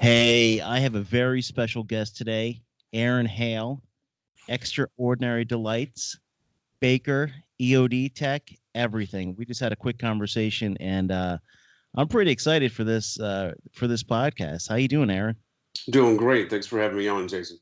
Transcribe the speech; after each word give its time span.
Hey, 0.00 0.60
I 0.60 0.78
have 0.78 0.94
a 0.94 1.00
very 1.00 1.42
special 1.42 1.82
guest 1.82 2.16
today, 2.16 2.62
Aaron 2.92 3.26
Hale, 3.26 3.82
Extraordinary 4.48 5.44
Delights, 5.44 6.16
Baker, 6.80 7.30
EOD 7.60 8.14
Tech, 8.14 8.42
everything. 8.74 9.34
We 9.36 9.44
just 9.44 9.60
had 9.60 9.72
a 9.72 9.76
quick 9.76 9.98
conversation, 9.98 10.76
and 10.78 11.10
uh, 11.10 11.38
I'm 11.96 12.08
pretty 12.08 12.30
excited 12.30 12.72
for 12.72 12.84
this 12.84 13.18
uh, 13.20 13.52
for 13.72 13.86
this 13.86 14.02
podcast. 14.02 14.68
How 14.68 14.76
you 14.76 14.88
doing, 14.88 15.10
Aaron? 15.10 15.36
Doing 15.90 16.16
great. 16.16 16.50
Thanks 16.50 16.66
for 16.66 16.80
having 16.80 16.98
me 16.98 17.08
on, 17.08 17.28
Jason. 17.28 17.58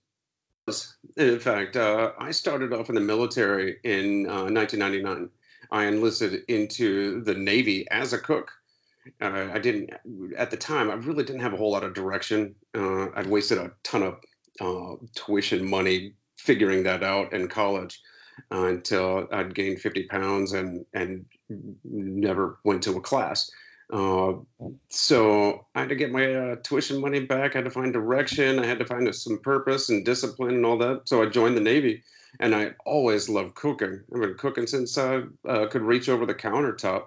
In 1.17 1.39
fact, 1.39 1.77
uh, 1.77 2.13
I 2.19 2.33
started 2.33 2.73
off 2.73 2.89
in 2.89 2.97
the 2.97 3.01
military 3.01 3.77
in 3.85 4.25
1999. 4.25 5.07
Uh, 5.07 5.27
I 5.71 5.87
enlisted 5.87 6.43
into 6.49 7.23
the 7.23 7.35
Navy 7.35 7.89
as 7.91 8.13
a 8.13 8.19
cook 8.19 8.53
uh, 9.21 9.49
I 9.53 9.59
didn't 9.59 9.91
at 10.37 10.51
the 10.51 10.57
time. 10.57 10.91
I 10.91 10.95
really 10.95 11.25
didn't 11.25 11.43
have 11.43 11.53
a 11.53 11.57
whole 11.57 11.71
lot 11.71 11.85
of 11.85 11.95
direction. 11.95 12.55
Uh, 12.75 13.09
I'd 13.15 13.27
wasted 13.27 13.59
a 13.59 13.73
ton 13.83 14.03
of 14.03 15.01
tuition 15.15 15.69
money 15.69 16.15
figuring 16.39 16.83
that 16.85 17.03
out 17.03 17.33
in 17.33 17.49
college 17.49 18.01
uh, 18.53 18.67
until 18.67 19.29
I'd 19.33 19.55
gained 19.55 19.81
50 19.81 20.05
pounds 20.05 20.53
and 20.53 20.85
and 20.95 21.25
never 21.85 22.59
went 22.65 22.83
to 22.85 22.97
a 22.97 23.01
class. 23.01 23.51
Uh, 23.93 24.35
so 24.89 25.65
I 25.75 25.81
had 25.81 25.89
to 25.91 25.95
get 25.95 26.11
my 26.11 26.35
uh, 26.35 26.57
tuition 26.63 27.01
money 27.01 27.21
back. 27.21 27.55
I 27.55 27.59
had 27.59 27.65
to 27.67 27.71
find 27.71 27.93
direction. 27.93 28.59
I 28.59 28.67
had 28.67 28.81
to 28.81 28.85
find 28.85 29.13
some 29.15 29.39
purpose 29.39 29.91
and 29.91 30.05
discipline 30.05 30.57
and 30.57 30.67
all 30.67 30.79
that. 30.79 31.03
So 31.05 31.23
I 31.23 31.27
joined 31.27 31.57
the 31.57 31.61
Navy, 31.61 32.03
and 32.41 32.55
I 32.55 32.73
always 32.85 33.29
loved 33.29 33.55
cooking. 33.55 34.03
I've 34.13 34.21
been 34.21 34.35
cooking 34.35 34.67
since 34.67 34.99
I 34.99 35.23
could 35.71 35.83
reach 35.83 36.09
over 36.09 36.27
the 36.27 36.35
countertop. 36.35 37.05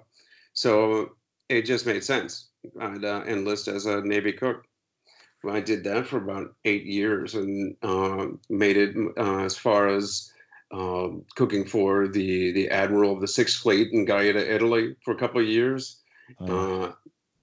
So 0.53 1.11
it 1.49 1.63
just 1.63 1.85
made 1.85 2.03
sense. 2.03 2.49
I'd 2.79 3.03
uh, 3.03 3.23
enlist 3.27 3.67
as 3.67 3.85
a 3.85 4.01
Navy 4.01 4.31
cook. 4.31 4.65
I 5.49 5.61
did 5.61 5.83
that 5.85 6.07
for 6.07 6.17
about 6.17 6.53
eight 6.65 6.85
years 6.85 7.35
and 7.35 7.75
uh, 7.81 8.27
made 8.49 8.77
it 8.77 8.95
uh, 9.17 9.39
as 9.39 9.55
far 9.55 9.87
as 9.87 10.31
um, 10.71 11.25
cooking 11.35 11.65
for 11.65 12.07
the 12.07 12.51
the 12.51 12.69
admiral 12.69 13.13
of 13.13 13.21
the 13.21 13.27
Sixth 13.27 13.61
Fleet 13.61 13.91
in 13.91 14.05
Gaeta, 14.05 14.53
Italy, 14.53 14.95
for 15.03 15.11
a 15.11 15.17
couple 15.17 15.41
of 15.41 15.47
years. 15.47 16.01
Oh. 16.39 16.93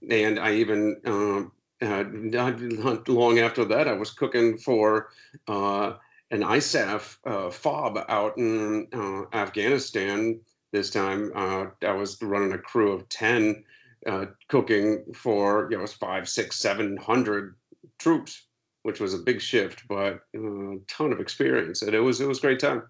and 0.09 0.39
I 0.39 0.53
even 0.53 1.01
um, 1.05 1.51
not 1.81 3.07
long 3.09 3.39
after 3.39 3.65
that, 3.65 3.87
I 3.87 3.93
was 3.93 4.11
cooking 4.11 4.57
for 4.57 5.09
uh, 5.47 5.93
an 6.31 6.41
ISAF 6.41 7.17
uh, 7.25 7.49
fob 7.49 7.99
out 8.09 8.37
in 8.37 8.87
uh, 8.93 9.23
Afghanistan. 9.35 10.39
This 10.71 10.89
time, 10.89 11.31
I 11.35 11.91
was 11.93 12.21
running 12.21 12.51
a 12.51 12.57
crew 12.57 12.91
of 12.91 13.07
ten 13.09 13.63
uh, 14.05 14.25
cooking 14.47 15.03
for 15.13 15.67
you 15.71 15.77
know 15.77 15.87
five, 15.87 16.29
six, 16.29 16.57
seven 16.57 16.97
hundred 16.97 17.55
troops, 17.99 18.43
which 18.83 18.99
was 18.99 19.13
a 19.13 19.19
big 19.19 19.41
shift, 19.41 19.83
but 19.87 20.21
a 20.35 20.37
uh, 20.37 20.75
ton 20.87 21.11
of 21.11 21.19
experience, 21.19 21.81
and 21.81 21.93
it 21.93 21.99
was 21.99 22.21
it 22.21 22.27
was 22.27 22.39
great 22.39 22.59
time. 22.59 22.83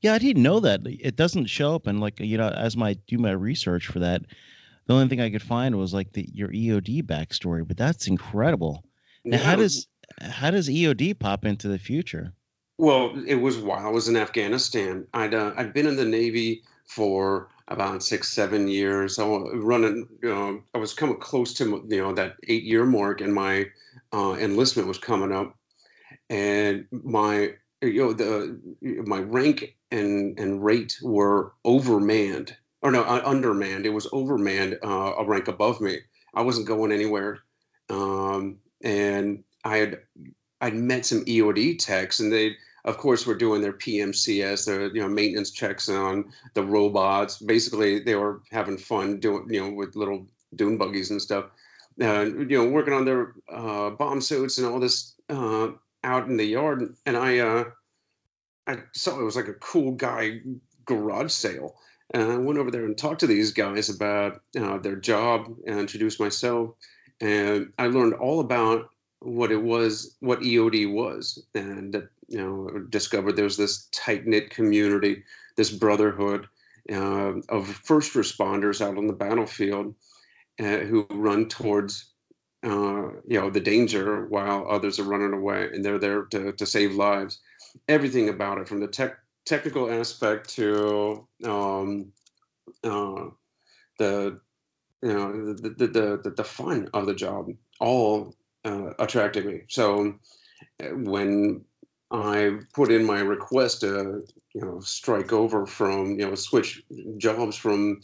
Yeah, 0.00 0.14
I 0.14 0.18
didn't 0.18 0.42
know 0.42 0.60
that. 0.60 0.80
It 0.84 1.16
doesn't 1.16 1.46
show 1.46 1.74
up, 1.74 1.86
and 1.86 2.00
like 2.00 2.20
you 2.20 2.38
know, 2.38 2.48
as 2.48 2.76
my 2.76 2.94
do 3.06 3.18
my 3.18 3.32
research 3.32 3.86
for 3.86 3.98
that, 3.98 4.22
the 4.86 4.94
only 4.94 5.08
thing 5.08 5.20
I 5.20 5.30
could 5.30 5.42
find 5.42 5.76
was 5.76 5.92
like 5.92 6.12
the 6.12 6.28
your 6.32 6.48
EOD 6.48 7.02
backstory. 7.02 7.66
But 7.66 7.76
that's 7.76 8.06
incredible. 8.06 8.84
Now, 9.24 9.38
how 9.38 9.56
does 9.56 9.88
how 10.20 10.50
does 10.50 10.68
EOD 10.68 11.18
pop 11.18 11.44
into 11.44 11.68
the 11.68 11.78
future? 11.78 12.32
Well, 12.78 13.12
it 13.26 13.36
was 13.36 13.58
while 13.58 13.84
I 13.84 13.90
was 13.90 14.08
in 14.08 14.16
Afghanistan. 14.16 15.06
I'd 15.12 15.34
uh, 15.34 15.52
I'd 15.56 15.74
been 15.74 15.86
in 15.86 15.96
the 15.96 16.04
Navy 16.04 16.62
for 16.86 17.48
about 17.68 18.02
six, 18.02 18.28
seven 18.28 18.66
years. 18.66 19.18
I 19.18 19.24
was 19.24 19.50
running, 19.54 20.08
you 20.22 20.28
know, 20.30 20.62
I 20.74 20.78
was 20.78 20.94
coming 20.94 21.18
close 21.18 21.52
to, 21.54 21.84
you 21.88 22.02
know, 22.02 22.12
that 22.14 22.36
eight 22.48 22.64
year 22.64 22.84
mark 22.84 23.20
and 23.20 23.32
my 23.32 23.66
uh, 24.12 24.36
enlistment 24.40 24.88
was 24.88 24.98
coming 24.98 25.32
up. 25.32 25.54
And 26.30 26.86
my, 26.90 27.54
you 27.82 28.04
know, 28.04 28.12
the, 28.12 28.60
my 29.06 29.20
rank 29.20 29.76
and, 29.90 30.38
and 30.38 30.64
rate 30.64 30.98
were 31.02 31.52
overmanned 31.64 32.52
or 32.82 32.90
no, 32.90 33.02
uh, 33.02 33.22
undermanned. 33.24 33.86
It 33.86 33.90
was 33.90 34.06
overmanned, 34.08 34.78
uh, 34.84 35.14
a 35.18 35.24
rank 35.24 35.48
above 35.48 35.80
me. 35.80 35.98
I 36.34 36.42
wasn't 36.42 36.68
going 36.68 36.92
anywhere. 36.92 37.40
Um, 37.90 38.58
and 38.82 39.42
I 39.64 39.78
had, 39.78 40.00
I'd 40.60 40.74
met 40.74 41.06
some 41.06 41.24
EOD 41.24 41.78
techs 41.78 42.20
and 42.20 42.32
they, 42.32 42.56
of 42.84 42.96
course, 42.98 43.26
were 43.26 43.34
doing 43.34 43.60
their 43.60 43.72
PMCS, 43.72 44.64
their 44.64 44.86
you 44.94 45.02
know 45.02 45.08
maintenance 45.08 45.50
checks 45.50 45.88
on 45.88 46.32
the 46.54 46.62
robots. 46.62 47.38
Basically, 47.38 47.98
they 47.98 48.14
were 48.14 48.42
having 48.50 48.78
fun 48.78 49.20
doing 49.20 49.46
you 49.50 49.60
know 49.60 49.74
with 49.74 49.96
little 49.96 50.26
dune 50.54 50.78
buggies 50.78 51.10
and 51.10 51.20
stuff. 51.20 51.46
Uh, 52.00 52.22
you 52.22 52.56
know, 52.56 52.68
working 52.68 52.94
on 52.94 53.04
their 53.04 53.34
uh, 53.52 53.90
bomb 53.90 54.20
suits 54.20 54.58
and 54.58 54.66
all 54.66 54.78
this 54.78 55.14
uh, 55.28 55.68
out 56.04 56.28
in 56.28 56.36
the 56.36 56.44
yard. 56.44 56.94
And 57.06 57.16
I, 57.16 57.38
uh, 57.38 57.64
I 58.66 58.78
saw 58.94 59.18
it 59.18 59.24
was 59.24 59.36
like 59.36 59.48
a 59.48 59.54
cool 59.54 59.92
guy 59.92 60.40
garage 60.84 61.32
sale. 61.32 61.76
And 62.14 62.32
I 62.32 62.36
went 62.38 62.58
over 62.58 62.70
there 62.70 62.84
and 62.84 62.96
talked 62.96 63.20
to 63.20 63.26
these 63.26 63.52
guys 63.52 63.90
about 63.90 64.40
uh, 64.58 64.78
their 64.78 64.96
job 64.96 65.54
and 65.66 65.78
introduced 65.78 66.20
myself. 66.20 66.70
And 67.20 67.72
I 67.78 67.88
learned 67.88 68.14
all 68.14 68.40
about 68.40 68.88
what 69.20 69.50
it 69.50 69.62
was, 69.62 70.16
what 70.20 70.40
EOD 70.40 70.92
was, 70.92 71.44
and 71.54 72.08
you 72.28 72.38
know 72.38 72.68
discovered 72.88 73.32
there 73.32 73.44
was 73.44 73.56
this 73.56 73.88
tight 73.92 74.26
knit 74.26 74.50
community, 74.50 75.24
this 75.56 75.70
brotherhood 75.70 76.46
uh, 76.92 77.34
of 77.48 77.66
first 77.66 78.14
responders 78.14 78.80
out 78.80 78.96
on 78.96 79.06
the 79.06 79.12
battlefield 79.12 79.94
uh, 80.60 80.78
who 80.78 81.06
run 81.10 81.48
towards 81.48 82.07
uh, 82.64 83.10
you 83.26 83.40
know 83.40 83.50
the 83.50 83.60
danger 83.60 84.26
while 84.26 84.66
others 84.68 84.98
are 84.98 85.04
running 85.04 85.32
away, 85.32 85.68
and 85.72 85.84
they're 85.84 85.98
there 85.98 86.24
to 86.24 86.52
to 86.52 86.66
save 86.66 86.94
lives. 86.94 87.40
Everything 87.88 88.28
about 88.28 88.58
it, 88.58 88.68
from 88.68 88.80
the 88.80 88.88
tech 88.88 89.18
technical 89.44 89.90
aspect 89.90 90.48
to 90.50 91.26
um, 91.44 92.12
uh, 92.84 93.26
the 93.98 94.40
you 95.02 95.12
know 95.12 95.54
the, 95.54 95.70
the 95.70 95.86
the 96.22 96.34
the 96.36 96.44
fun 96.44 96.88
of 96.94 97.06
the 97.06 97.14
job, 97.14 97.48
all 97.80 98.34
uh, 98.64 98.90
attracted 98.98 99.46
me. 99.46 99.62
So 99.68 100.14
uh, 100.82 100.88
when 100.88 101.64
I 102.10 102.58
put 102.74 102.90
in 102.90 103.04
my 103.04 103.20
request 103.20 103.82
to 103.82 104.24
you 104.54 104.60
know 104.60 104.80
strike 104.80 105.32
over 105.32 105.66
from 105.66 106.18
you 106.18 106.28
know 106.28 106.34
switch 106.34 106.82
jobs 107.18 107.56
from 107.56 108.00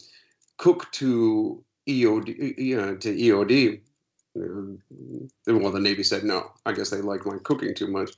cook 0.57 0.89
to 0.93 1.63
EOD 1.87 2.57
you 2.57 2.77
know, 2.77 2.95
to 2.95 3.13
EOD. 3.13 3.81
Well, 4.35 5.71
the 5.71 5.79
Navy 5.79 6.03
said 6.03 6.23
no. 6.23 6.51
I 6.65 6.73
guess 6.73 6.89
they 6.89 7.01
liked 7.01 7.25
my 7.25 7.37
cooking 7.43 7.73
too 7.73 7.87
much. 7.87 8.11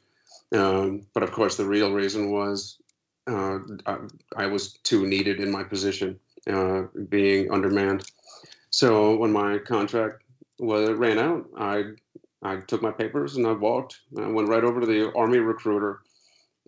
Um, 0.55 1.05
but 1.13 1.23
of 1.23 1.31
course, 1.31 1.57
the 1.57 1.65
real 1.65 1.91
reason 1.91 2.31
was 2.31 2.79
uh, 3.27 3.59
I, 3.85 3.97
I, 4.35 4.47
was 4.47 4.73
too 4.83 5.05
needed 5.05 5.39
in 5.39 5.51
my 5.51 5.63
position, 5.63 6.17
uh, 6.49 6.83
being 7.09 7.51
undermanned. 7.51 8.09
So 8.69 9.17
when 9.17 9.31
my 9.31 9.57
contract 9.57 10.23
was 10.59 10.89
ran 10.91 11.19
out, 11.19 11.45
I 11.57 11.83
I 12.41 12.57
took 12.57 12.81
my 12.81 12.91
papers 12.91 13.35
and 13.35 13.45
I 13.45 13.51
walked. 13.51 13.99
I 14.17 14.27
went 14.27 14.47
right 14.47 14.63
over 14.63 14.79
to 14.79 14.85
the 14.85 15.11
Army 15.13 15.39
recruiter, 15.39 16.01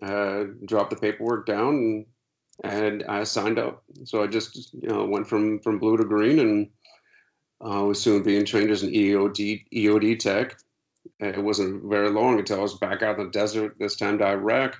uh, 0.02 0.44
dropped 0.66 0.90
the 0.90 0.96
paperwork 0.96 1.46
down, 1.46 1.74
and, 1.74 2.06
and 2.64 3.04
I 3.04 3.24
signed 3.24 3.58
up. 3.58 3.82
So 4.04 4.22
I 4.22 4.26
just 4.26 4.74
you 4.74 4.88
know 4.88 5.06
went 5.06 5.26
from 5.26 5.60
from 5.60 5.78
blue 5.78 5.96
to 5.96 6.04
green, 6.04 6.40
and 6.40 6.68
uh, 7.64 7.84
was 7.84 8.00
soon 8.00 8.22
being 8.22 8.44
trained 8.44 8.70
as 8.70 8.82
an 8.82 8.92
EOD 8.92 9.64
EOD 9.72 10.18
tech. 10.18 10.56
It 11.18 11.42
wasn't 11.42 11.84
very 11.84 12.10
long 12.10 12.38
until 12.38 12.60
I 12.60 12.62
was 12.62 12.78
back 12.78 13.02
out 13.02 13.18
in 13.18 13.26
the 13.26 13.30
desert. 13.30 13.76
This 13.78 13.96
time 13.96 14.18
to 14.18 14.26
Iraq, 14.26 14.76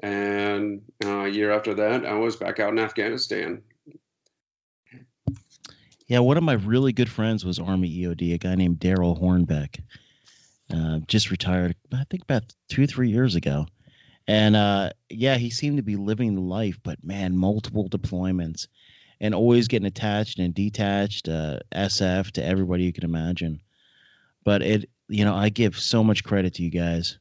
and 0.00 0.80
uh, 1.04 1.24
a 1.24 1.28
year 1.28 1.52
after 1.52 1.74
that, 1.74 2.06
I 2.06 2.14
was 2.14 2.36
back 2.36 2.60
out 2.60 2.72
in 2.72 2.78
Afghanistan. 2.78 3.62
Yeah, 6.06 6.20
one 6.20 6.38
of 6.38 6.42
my 6.42 6.54
really 6.54 6.92
good 6.92 7.10
friends 7.10 7.44
was 7.44 7.58
Army 7.58 7.90
EOD, 7.90 8.34
a 8.34 8.38
guy 8.38 8.54
named 8.54 8.78
Daryl 8.78 9.20
Hornbeck 9.20 9.80
uh, 10.72 11.00
just 11.06 11.30
retired, 11.30 11.76
I 11.92 12.04
think 12.10 12.22
about 12.22 12.44
two, 12.68 12.86
three 12.86 13.10
years 13.10 13.34
ago. 13.34 13.66
And 14.26 14.56
uh, 14.56 14.90
yeah, 15.08 15.36
he 15.36 15.50
seemed 15.50 15.78
to 15.78 15.82
be 15.82 15.96
living 15.96 16.34
the 16.34 16.42
life, 16.42 16.78
but 16.82 17.02
man, 17.02 17.36
multiple 17.36 17.88
deployments 17.88 18.68
and 19.20 19.34
always 19.34 19.68
getting 19.68 19.86
attached 19.86 20.38
and 20.38 20.54
detached, 20.54 21.28
uh, 21.28 21.58
SF 21.74 22.30
to 22.32 22.44
everybody 22.44 22.84
you 22.84 22.92
can 22.92 23.04
imagine. 23.04 23.60
But 24.44 24.62
it, 24.62 24.88
you 25.08 25.24
know, 25.24 25.34
I 25.34 25.48
give 25.48 25.78
so 25.78 26.04
much 26.04 26.24
credit 26.24 26.54
to 26.54 26.62
you 26.62 26.70
guys. 26.70 27.18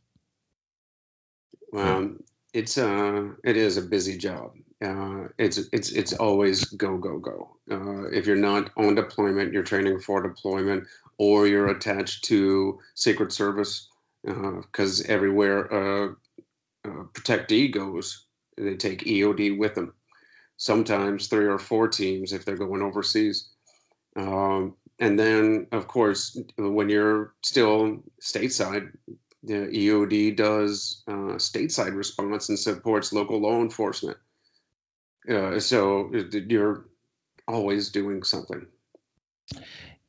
Um, 1.75 2.23
it's 2.53 2.77
uh 2.77 3.29
it 3.43 3.57
is 3.57 3.77
a 3.77 3.81
busy 3.81 4.17
job. 4.17 4.53
Uh, 4.83 5.27
it's 5.37 5.57
it's 5.73 5.91
it's 5.91 6.13
always 6.13 6.65
go 6.65 6.97
go 6.97 7.17
go. 7.17 7.57
Uh, 7.69 8.07
if 8.09 8.25
you're 8.25 8.35
not 8.35 8.69
on 8.77 8.95
deployment, 8.95 9.51
you're 9.51 9.63
training 9.63 9.99
for 9.99 10.21
deployment, 10.21 10.85
or 11.17 11.47
you're 11.47 11.69
attached 11.69 12.23
to 12.25 12.79
Secret 12.95 13.31
Service, 13.31 13.89
because 14.23 15.01
uh, 15.01 15.05
everywhere 15.07 15.65
a 15.65 16.15
protectee 17.13 17.71
goes, 17.71 18.25
they 18.57 18.75
take 18.75 19.03
EOD 19.03 19.57
with 19.57 19.75
them. 19.75 19.93
Sometimes 20.57 21.27
three 21.27 21.45
or 21.45 21.59
four 21.59 21.87
teams 21.87 22.33
if 22.33 22.43
they're 22.43 22.57
going 22.57 22.81
overseas. 22.81 23.49
Um, 24.15 24.75
and 24.99 25.19
then, 25.19 25.67
of 25.71 25.87
course, 25.87 26.39
when 26.57 26.89
you're 26.89 27.35
still 27.43 28.03
stateside, 28.21 28.91
the 29.43 29.67
EOD 29.67 30.35
does 30.35 31.03
uh, 31.07 31.37
stateside 31.37 31.95
response 31.95 32.49
and 32.49 32.57
supports 32.57 33.13
local 33.13 33.39
law 33.39 33.61
enforcement. 33.61 34.17
Uh, 35.29 35.59
so 35.59 36.11
you're 36.49 36.85
always 37.47 37.89
doing 37.89 38.23
something. 38.23 38.65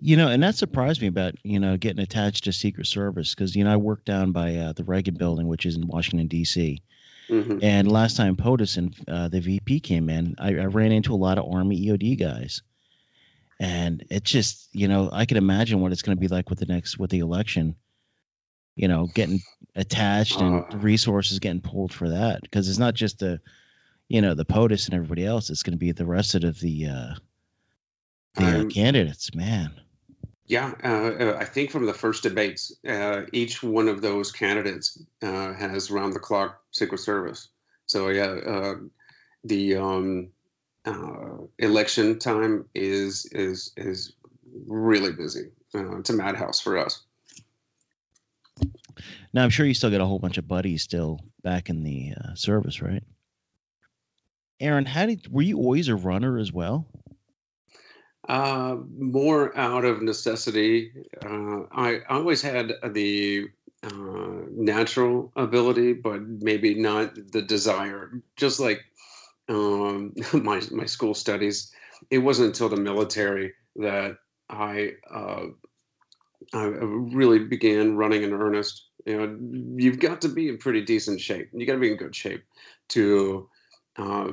You 0.00 0.16
know, 0.16 0.28
and 0.28 0.42
that 0.42 0.54
surprised 0.54 1.00
me 1.02 1.08
about 1.08 1.34
you 1.42 1.58
know 1.58 1.76
getting 1.76 2.02
attached 2.02 2.44
to 2.44 2.52
Secret 2.52 2.86
Service 2.86 3.34
because 3.34 3.56
you 3.56 3.64
know 3.64 3.72
I 3.72 3.76
work 3.76 4.04
down 4.04 4.32
by 4.32 4.54
uh, 4.54 4.72
the 4.72 4.84
Reagan 4.84 5.14
Building, 5.14 5.48
which 5.48 5.66
is 5.66 5.76
in 5.76 5.88
Washington 5.88 6.28
D.C. 6.28 6.80
Mm-hmm. 7.28 7.58
And 7.62 7.92
last 7.92 8.16
time 8.16 8.36
POTUS 8.36 8.76
and 8.78 8.94
uh, 9.06 9.28
the 9.28 9.40
VP 9.40 9.80
came 9.80 10.08
in, 10.08 10.34
I, 10.38 10.48
I, 10.56 10.64
ran 10.64 10.92
into 10.92 11.12
a 11.12 11.16
lot 11.16 11.36
of 11.36 11.44
Army 11.52 11.78
EOD 11.86 12.18
guys, 12.18 12.62
and 13.60 14.02
it 14.10 14.24
just 14.24 14.68
you 14.72 14.88
know 14.88 15.10
I 15.12 15.26
can 15.26 15.36
imagine 15.36 15.80
what 15.80 15.92
it's 15.92 16.00
going 16.00 16.16
to 16.16 16.20
be 16.20 16.28
like 16.28 16.48
with 16.48 16.58
the 16.58 16.66
next 16.66 16.98
with 16.98 17.10
the 17.10 17.18
election 17.18 17.74
you 18.78 18.86
know, 18.86 19.08
getting 19.12 19.40
attached 19.74 20.40
and 20.40 20.64
uh, 20.72 20.78
resources 20.78 21.40
getting 21.40 21.60
pulled 21.60 21.92
for 21.92 22.08
that 22.08 22.40
because 22.42 22.68
it's 22.68 22.78
not 22.78 22.94
just 22.94 23.18
the, 23.18 23.40
you 24.08 24.22
know, 24.22 24.34
the 24.34 24.44
POTUS 24.44 24.86
and 24.86 24.94
everybody 24.94 25.26
else. 25.26 25.50
It's 25.50 25.64
going 25.64 25.72
to 25.72 25.78
be 25.78 25.90
the 25.90 26.06
rest 26.06 26.36
of 26.36 26.60
the 26.60 26.86
uh, 26.86 27.14
the 28.36 28.60
uh, 28.60 28.64
candidates, 28.66 29.34
man. 29.34 29.72
Yeah, 30.48 30.72
uh, 30.82 30.88
uh, 30.88 31.36
I 31.38 31.44
think 31.44 31.70
from 31.70 31.84
the 31.84 31.92
first 31.92 32.22
debates, 32.22 32.72
uh, 32.88 33.22
each 33.34 33.62
one 33.62 33.86
of 33.86 34.00
those 34.00 34.32
candidates 34.32 34.98
uh, 35.22 35.52
has 35.52 35.90
round 35.90 36.14
the 36.14 36.20
clock 36.20 36.62
Secret 36.70 36.98
Service. 36.98 37.48
So 37.84 38.08
yeah, 38.08 38.30
uh, 38.46 38.74
the 39.44 39.76
um, 39.76 40.28
uh, 40.86 41.36
election 41.58 42.18
time 42.18 42.64
is 42.74 43.26
is 43.32 43.72
is 43.76 44.14
really 44.66 45.12
busy. 45.12 45.50
it's 45.74 46.10
a 46.10 46.14
madhouse 46.14 46.60
for 46.60 46.78
us. 46.78 47.02
Now 49.34 49.44
I'm 49.44 49.50
sure 49.50 49.66
you 49.66 49.74
still 49.74 49.90
got 49.90 50.00
a 50.00 50.06
whole 50.06 50.18
bunch 50.18 50.38
of 50.38 50.48
buddies 50.48 50.82
still 50.82 51.20
back 51.42 51.68
in 51.68 51.82
the 51.82 52.14
service, 52.34 52.80
right? 52.80 53.04
Aaron, 54.60 54.86
how 54.86 55.04
did 55.04 55.30
were 55.30 55.42
you 55.42 55.58
always 55.58 55.88
a 55.88 55.94
runner 55.94 56.38
as 56.38 56.54
well? 56.54 56.86
Uh, 58.28 58.76
more 58.98 59.56
out 59.56 59.86
of 59.86 60.02
necessity. 60.02 60.92
Uh, 61.24 61.62
I 61.72 62.00
always 62.10 62.42
had 62.42 62.74
the 62.92 63.48
uh, 63.82 64.42
natural 64.50 65.32
ability, 65.34 65.94
but 65.94 66.20
maybe 66.20 66.74
not 66.74 67.14
the 67.32 67.40
desire. 67.40 68.20
Just 68.36 68.60
like 68.60 68.82
um, 69.48 70.14
my 70.34 70.60
my 70.70 70.84
school 70.84 71.14
studies, 71.14 71.72
it 72.10 72.18
wasn't 72.18 72.48
until 72.48 72.68
the 72.68 72.76
military 72.76 73.54
that 73.76 74.18
I 74.50 74.92
uh, 75.10 75.46
I 76.54 76.64
really 76.64 77.40
began 77.40 77.96
running 77.96 78.22
in 78.22 78.32
earnest. 78.32 78.86
You 79.06 79.16
know, 79.16 79.38
you've 79.76 80.00
got 80.00 80.20
to 80.22 80.28
be 80.28 80.48
in 80.48 80.58
pretty 80.58 80.82
decent 80.82 81.20
shape. 81.20 81.48
You 81.52 81.66
got 81.66 81.74
to 81.74 81.78
be 81.78 81.90
in 81.90 81.96
good 81.96 82.14
shape 82.14 82.42
to 82.90 83.48
uh, 83.98 84.32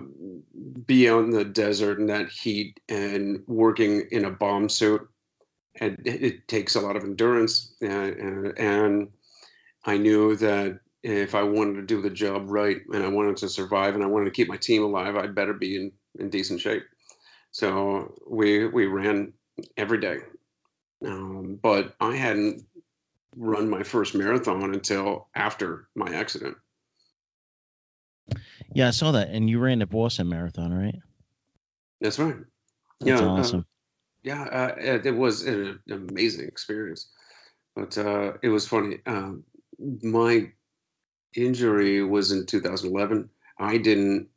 be 0.86 1.10
out 1.10 1.24
in 1.24 1.32
the 1.32 1.46
desert 1.46 2.00
in 2.00 2.06
that 2.08 2.30
heat 2.30 2.80
and 2.90 3.44
working 3.48 4.08
in 4.12 4.26
a 4.26 4.32
bomb 4.32 4.70
suit. 4.70 5.08
And 5.82 6.00
it, 6.06 6.24
it 6.24 6.48
takes 6.48 6.76
a 6.76 6.82
lot 6.82 6.96
of 6.96 7.04
endurance. 7.04 7.76
And, 7.82 8.16
and, 8.16 8.60
and 8.60 9.08
I 9.86 9.98
knew 9.98 10.36
that 10.38 10.80
if 11.04 11.36
I 11.36 11.44
wanted 11.44 11.76
to 11.76 11.82
do 11.82 12.02
the 12.02 12.10
job 12.10 12.46
right 12.50 12.78
and 12.94 13.04
I 13.04 13.10
wanted 13.10 13.38
to 13.38 13.50
survive 13.50 13.96
and 13.96 14.04
I 14.04 14.08
wanted 14.08 14.26
to 14.26 14.32
keep 14.32 14.48
my 14.48 14.58
team 14.58 14.84
alive, 14.84 15.16
I'd 15.16 15.36
better 15.36 15.54
be 15.54 15.76
in, 15.76 15.92
in 16.20 16.30
decent 16.30 16.62
shape. 16.62 16.84
So 17.52 18.14
we 18.30 18.68
we 18.68 18.86
ran 18.86 19.32
every 19.78 20.00
day 20.00 20.20
um, 21.06 21.60
but 21.62 21.96
I 22.00 22.16
hadn't 22.16 22.66
run 23.36 23.70
my 23.70 23.84
first 23.84 24.16
marathon 24.16 24.74
until 24.74 25.28
after 25.36 25.88
my 25.96 26.14
accident. 26.14 26.58
Yeah, 28.76 28.90
I 28.90 28.92
saw 28.92 29.12
that. 29.14 29.30
And 29.30 29.50
you 29.50 29.60
ran 29.60 29.80
the 29.80 29.86
Boston 29.86 30.28
Marathon, 30.28 30.74
right? 30.74 31.00
That's 32.02 32.20
right. 32.20 32.36
That's 33.00 33.22
yeah, 33.22 33.28
uh, 33.28 33.32
awesome. 33.32 33.60
Uh, 33.62 33.64
yeah, 34.24 34.44
uh, 34.44 34.76
it 34.78 35.16
was 35.16 35.44
an 35.44 35.80
amazing 35.90 36.48
experience. 36.48 37.10
But 37.74 37.98
uh, 37.98 38.34
it 38.44 38.50
was 38.50 38.68
funny. 38.68 38.98
Um, 39.06 39.44
my 40.04 40.52
injury 41.36 42.04
was 42.04 42.32
in 42.32 42.46
2011. 42.46 43.30
I 43.60 43.78
didn't 43.78 44.28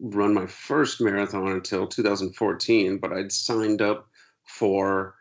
run 0.00 0.32
my 0.32 0.46
first 0.46 1.00
marathon 1.00 1.48
until 1.48 1.86
2014, 1.86 2.98
but 2.98 3.12
I'd 3.12 3.32
signed 3.32 3.82
up 3.82 4.08
for 4.44 5.16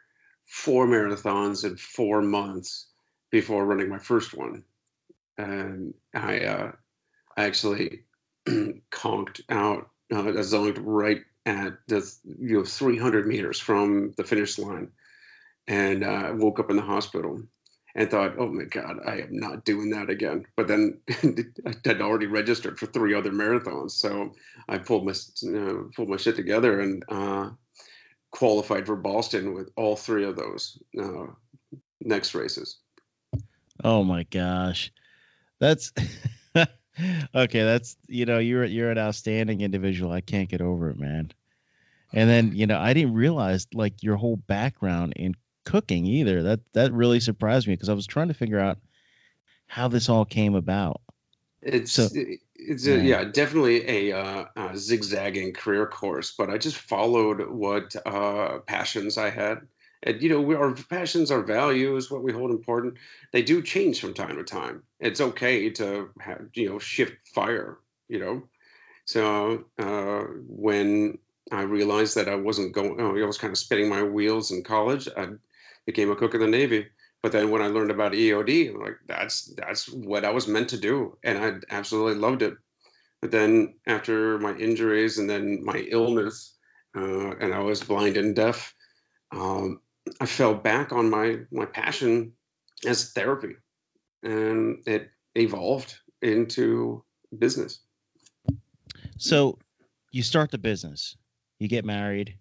four 0.45 0.85
marathons 0.85 1.65
in 1.65 1.77
four 1.77 2.21
months 2.21 2.87
before 3.31 3.65
running 3.65 3.89
my 3.89 3.99
first 3.99 4.35
one. 4.35 4.63
And 5.37 5.93
I 6.13 6.41
uh, 6.41 6.71
actually 7.37 8.03
conked 8.91 9.41
out, 9.49 9.89
uh, 10.11 10.23
zonked 10.43 10.79
right 10.81 11.21
at 11.45 11.77
the 11.87 12.11
you 12.39 12.57
know 12.57 12.63
300 12.63 13.27
meters 13.27 13.59
from 13.59 14.13
the 14.17 14.23
finish 14.23 14.57
line, 14.57 14.91
and 15.67 16.03
uh, 16.03 16.33
woke 16.35 16.59
up 16.59 16.69
in 16.69 16.75
the 16.75 16.81
hospital 16.81 17.41
and 17.95 18.09
thought, 18.11 18.35
"Oh 18.37 18.47
my 18.47 18.65
God, 18.65 18.97
I 19.05 19.21
am 19.21 19.37
not 19.37 19.65
doing 19.65 19.89
that 19.89 20.09
again." 20.09 20.45
But 20.55 20.67
then 20.67 20.99
I 21.09 21.73
had 21.85 22.01
already 22.01 22.27
registered 22.27 22.79
for 22.79 22.85
three 22.85 23.13
other 23.13 23.31
marathons, 23.31 23.91
so 23.91 24.33
I 24.69 24.77
pulled 24.77 25.05
my 25.05 25.11
uh, 25.11 25.83
pulled 25.95 26.09
my 26.09 26.17
shit 26.17 26.35
together 26.35 26.81
and 26.81 27.03
uh, 27.09 27.49
qualified 28.31 28.85
for 28.85 28.95
Boston 28.95 29.53
with 29.53 29.69
all 29.75 29.95
three 29.95 30.25
of 30.25 30.35
those 30.35 30.77
uh, 31.01 31.27
next 32.01 32.35
races. 32.35 32.77
Oh 33.83 34.03
my 34.03 34.23
gosh, 34.23 34.91
that's 35.59 35.91
okay. 37.35 37.63
That's 37.63 37.97
you 38.07 38.25
know 38.25 38.39
you're 38.39 38.65
you're 38.65 38.91
an 38.91 38.97
outstanding 38.97 39.61
individual. 39.61 40.11
I 40.11 40.21
can't 40.21 40.49
get 40.49 40.61
over 40.61 40.89
it, 40.89 40.99
man. 40.99 41.31
And 42.13 42.29
then 42.29 42.51
you 42.53 42.67
know 42.67 42.79
I 42.79 42.93
didn't 42.93 43.13
realize 43.13 43.67
like 43.73 44.01
your 44.03 44.15
whole 44.15 44.37
background 44.37 45.13
in 45.15 45.35
cooking 45.65 46.05
either. 46.05 46.43
That 46.43 46.59
that 46.73 46.93
really 46.93 47.19
surprised 47.19 47.67
me 47.67 47.73
because 47.73 47.89
I 47.89 47.93
was 47.93 48.07
trying 48.07 48.29
to 48.29 48.33
figure 48.33 48.59
out 48.59 48.77
how 49.67 49.87
this 49.87 50.09
all 50.09 50.25
came 50.25 50.55
about. 50.55 51.01
It's 51.61 51.91
so, 51.91 52.07
it's 52.55 52.87
a, 52.87 52.97
yeah, 52.99 53.25
definitely 53.25 53.87
a, 53.87 54.17
uh, 54.17 54.45
a, 54.55 54.77
zigzagging 54.77 55.53
career 55.53 55.85
course, 55.87 56.33
but 56.37 56.49
I 56.49 56.57
just 56.57 56.77
followed 56.77 57.49
what 57.49 57.95
uh, 58.05 58.59
passions 58.59 59.17
I 59.17 59.29
had. 59.29 59.67
You 60.09 60.29
know, 60.29 60.41
we, 60.41 60.55
our 60.55 60.73
passions, 60.73 61.31
our 61.31 61.43
values, 61.43 62.09
what 62.09 62.23
we 62.23 62.31
hold 62.31 62.51
important, 62.51 62.95
they 63.33 63.41
do 63.41 63.61
change 63.61 63.99
from 63.99 64.13
time 64.13 64.35
to 64.37 64.43
time. 64.43 64.83
It's 64.99 65.21
okay 65.21 65.69
to 65.71 66.09
have 66.19 66.47
you 66.53 66.69
know 66.69 66.79
shift 66.79 67.27
fire. 67.33 67.79
You 68.07 68.19
know, 68.19 68.43
so 69.05 69.65
uh, 69.79 70.23
when 70.47 71.17
I 71.51 71.61
realized 71.63 72.15
that 72.15 72.29
I 72.29 72.35
wasn't 72.35 72.73
going, 72.73 72.99
oh, 72.99 73.17
I 73.17 73.25
was 73.25 73.37
kind 73.37 73.51
of 73.51 73.57
spinning 73.57 73.89
my 73.89 74.03
wheels 74.03 74.51
in 74.51 74.63
college. 74.63 75.07
I 75.15 75.29
became 75.85 76.11
a 76.11 76.15
cook 76.15 76.33
in 76.33 76.41
the 76.41 76.47
Navy. 76.47 76.87
But 77.23 77.31
then 77.31 77.49
when 77.49 77.61
I 77.61 77.67
learned 77.67 77.91
about 77.91 78.13
EOD, 78.13 78.69
I'm 78.69 78.81
like, 78.81 78.97
that's 79.07 79.53
that's 79.57 79.89
what 79.89 80.23
I 80.23 80.29
was 80.29 80.47
meant 80.47 80.69
to 80.69 80.77
do, 80.77 81.17
and 81.23 81.37
I 81.37 81.75
absolutely 81.75 82.15
loved 82.15 82.41
it. 82.41 82.53
But 83.21 83.31
then 83.31 83.73
after 83.87 84.37
my 84.39 84.55
injuries 84.55 85.17
and 85.17 85.29
then 85.29 85.63
my 85.63 85.79
illness, 85.89 86.55
uh, 86.95 87.31
and 87.37 87.53
I 87.53 87.59
was 87.59 87.83
blind 87.83 88.17
and 88.17 88.35
deaf, 88.35 88.73
um, 89.31 89.81
I 90.19 90.25
fell 90.25 90.53
back 90.53 90.91
on 90.91 91.09
my 91.09 91.39
my 91.51 91.65
passion 91.65 92.33
as 92.85 93.11
therapy, 93.11 93.55
and 94.23 94.79
it 94.85 95.09
evolved 95.35 95.95
into 96.21 97.03
business. 97.37 97.81
So, 99.17 99.57
you 100.11 100.23
start 100.23 100.51
the 100.51 100.57
business, 100.57 101.17
you 101.59 101.67
get 101.67 101.85
married, 101.85 102.37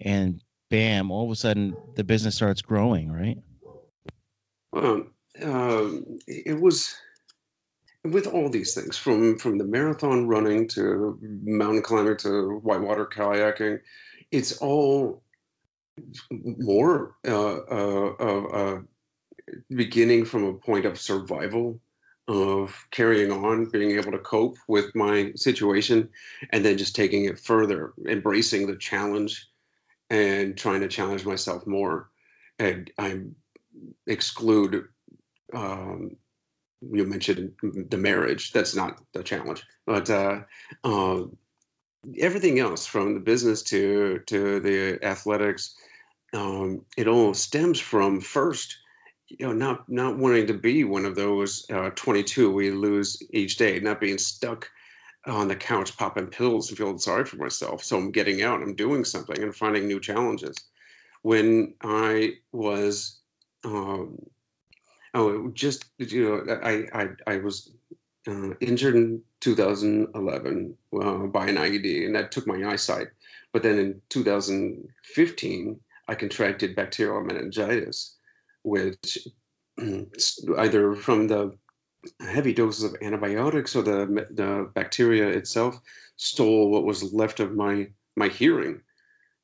and 0.00 0.42
bam! 0.70 1.10
All 1.10 1.24
of 1.24 1.30
a 1.30 1.36
sudden, 1.36 1.76
the 1.94 2.04
business 2.04 2.36
starts 2.36 2.62
growing, 2.62 3.10
right? 3.10 3.38
Um, 4.72 5.12
um, 5.42 6.18
it 6.26 6.60
was 6.60 6.94
with 8.04 8.26
all 8.26 8.48
these 8.48 8.74
things 8.74 8.96
from 8.96 9.38
from 9.38 9.58
the 9.58 9.64
marathon 9.64 10.26
running 10.26 10.68
to 10.68 11.18
mountain 11.42 11.82
climbing 11.82 12.16
to 12.16 12.58
whitewater 12.62 13.04
kayaking 13.06 13.80
it's 14.30 14.58
all 14.58 15.22
more 16.30 17.16
uh, 17.26 17.58
uh, 17.70 18.44
uh, 18.52 18.80
beginning 19.70 20.24
from 20.24 20.44
a 20.44 20.54
point 20.54 20.84
of 20.84 20.98
survival 21.00 21.80
of 22.28 22.76
carrying 22.90 23.32
on, 23.32 23.64
being 23.70 23.92
able 23.92 24.12
to 24.12 24.18
cope 24.18 24.56
with 24.68 24.94
my 24.94 25.32
situation, 25.34 26.08
and 26.50 26.64
then 26.64 26.76
just 26.76 26.94
taking 26.94 27.24
it 27.24 27.38
further, 27.38 27.94
embracing 28.06 28.66
the 28.66 28.76
challenge 28.76 29.48
and 30.10 30.56
trying 30.56 30.80
to 30.80 30.88
challenge 30.88 31.24
myself 31.24 31.66
more. 31.66 32.10
And 32.58 32.90
I 32.98 33.20
exclude, 34.06 34.84
um, 35.54 36.16
you 36.92 37.06
mentioned 37.06 37.52
the 37.62 37.98
marriage, 37.98 38.52
that's 38.52 38.74
not 38.74 39.00
the 39.14 39.22
challenge, 39.22 39.64
but 39.86 40.10
uh, 40.10 40.40
uh, 40.84 41.22
everything 42.18 42.58
else 42.58 42.84
from 42.86 43.14
the 43.14 43.20
business 43.20 43.62
to, 43.62 44.20
to 44.26 44.60
the 44.60 44.98
athletics, 45.02 45.76
um, 46.32 46.84
it 46.96 47.08
all 47.08 47.34
stems 47.34 47.80
from 47.80 48.20
first 48.20 48.76
you 49.28 49.46
know, 49.46 49.52
not 49.52 49.88
not 49.88 50.16
wanting 50.16 50.46
to 50.46 50.54
be 50.54 50.84
one 50.84 51.04
of 51.04 51.14
those 51.14 51.66
uh, 51.70 51.90
22 51.90 52.50
we 52.50 52.70
lose 52.70 53.22
each 53.30 53.56
day, 53.56 53.78
not 53.78 54.00
being 54.00 54.18
stuck 54.18 54.68
on 55.26 55.48
the 55.48 55.56
couch 55.56 55.96
popping 55.96 56.26
pills 56.26 56.68
and 56.68 56.78
feeling 56.78 56.98
sorry 56.98 57.24
for 57.24 57.36
myself. 57.36 57.84
So 57.84 57.98
I'm 57.98 58.10
getting 58.10 58.42
out, 58.42 58.62
I'm 58.62 58.74
doing 58.74 59.04
something, 59.04 59.40
and 59.42 59.54
finding 59.54 59.86
new 59.86 60.00
challenges. 60.00 60.56
When 61.22 61.74
I 61.82 62.34
was, 62.52 63.18
um, 63.64 64.18
oh, 65.14 65.48
just 65.48 65.84
you 65.98 66.44
know, 66.46 66.58
I 66.62 66.86
I 66.94 67.08
I 67.26 67.36
was 67.38 67.72
uh, 68.26 68.54
injured 68.60 68.94
in 68.94 69.20
2011 69.40 70.74
uh, 70.94 71.14
by 71.26 71.48
an 71.48 71.56
IED, 71.56 72.06
and 72.06 72.14
that 72.14 72.32
took 72.32 72.46
my 72.46 72.70
eyesight. 72.70 73.08
But 73.52 73.62
then 73.62 73.78
in 73.78 74.00
2015, 74.08 75.80
I 76.08 76.14
contracted 76.14 76.74
bacterial 76.74 77.22
meningitis 77.22 78.18
which 78.62 79.18
either 80.58 80.94
from 80.94 81.28
the 81.28 81.56
heavy 82.20 82.52
doses 82.52 82.84
of 82.84 82.96
antibiotics 83.02 83.74
or 83.74 83.82
the, 83.82 84.26
the 84.30 84.70
bacteria 84.74 85.28
itself 85.28 85.80
stole 86.16 86.70
what 86.70 86.84
was 86.84 87.12
left 87.12 87.40
of 87.40 87.54
my 87.54 87.88
my 88.16 88.28
hearing. 88.28 88.80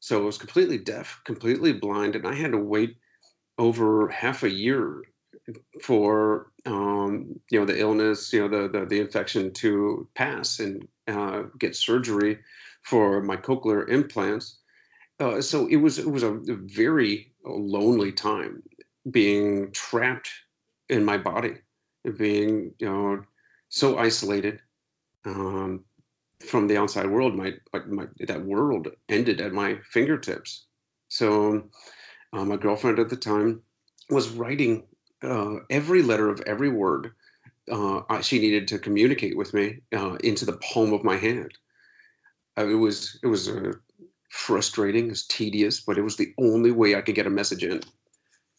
So 0.01 0.21
I 0.21 0.25
was 0.25 0.39
completely 0.39 0.79
deaf, 0.79 1.21
completely 1.25 1.73
blind, 1.73 2.17
and 2.17 2.27
I 2.27 2.35
had 2.35 2.53
to 2.53 2.59
wait 2.59 2.97
over 3.57 4.09
half 4.09 4.43
a 4.43 4.51
year 4.51 5.03
for 5.83 6.51
um, 6.67 7.39
you 7.51 7.59
know 7.61 7.67
the 7.67 7.79
illness, 7.79 8.33
you 8.33 8.41
know 8.41 8.49
the 8.49 8.69
the, 8.69 8.87
the 8.87 9.01
infection 9.01 9.53
to 9.55 10.09
pass 10.15 10.59
and 10.59 10.87
uh, 11.09 11.45
get 11.59 11.77
surgery 11.77 12.39
for 12.83 13.23
my 13.23 13.37
cochlear 13.37 13.89
implants. 13.89 14.61
Uh, 15.21 15.41
so 15.41 15.67
it 15.69 15.77
was 15.77 15.99
it 15.99 16.11
was 16.11 16.23
a 16.23 16.33
very 16.49 17.33
lonely 17.45 18.13
time 18.13 18.63
being 19.11 19.71
trapped 19.73 20.29
in 20.89 21.05
my 21.05 21.17
body, 21.17 21.55
being 22.17 22.73
you 22.79 22.87
know 22.87 23.23
so 23.69 23.99
isolated 23.99 24.61
um, 25.27 25.85
from 26.47 26.69
the 26.69 26.77
outside 26.79 27.09
world. 27.11 27.35
My, 27.37 27.55
my 27.89 28.07
that 28.29 28.45
world 28.45 28.89
ended 29.09 29.41
at 29.41 29.53
my 29.53 29.79
fingertips. 29.91 30.67
So 31.09 31.71
uh, 32.33 32.45
my 32.45 32.57
girlfriend 32.57 32.99
at 33.01 33.11
the 33.11 33.17
time 33.17 33.63
was 34.11 34.31
writing 34.31 34.85
uh, 35.23 35.57
every 35.71 36.03
letter 36.03 36.31
of 36.31 36.41
every 36.43 36.71
word 36.71 37.13
uh, 37.71 38.21
she 38.23 38.41
needed 38.41 38.69
to 38.69 38.79
communicate 38.79 39.37
with 39.37 39.55
me 39.55 39.81
uh, 39.97 40.17
into 40.25 40.45
the 40.47 40.59
palm 40.59 40.93
of 40.95 41.05
my 41.05 41.17
hand. 41.17 41.53
Uh, 42.59 42.67
it 42.69 42.75
was 42.75 43.19
it 43.23 43.27
was 43.27 43.49
uh, 43.49 43.73
frustrating, 44.35 45.11
it's 45.11 45.27
tedious, 45.27 45.81
but 45.81 45.97
it 45.97 46.03
was 46.03 46.17
the 46.17 46.35
only 46.39 46.73
way 46.73 46.95
I 46.95 47.01
could 47.01 47.15
get 47.15 47.27
a 47.27 47.31
message 47.31 47.65
in 47.65 47.81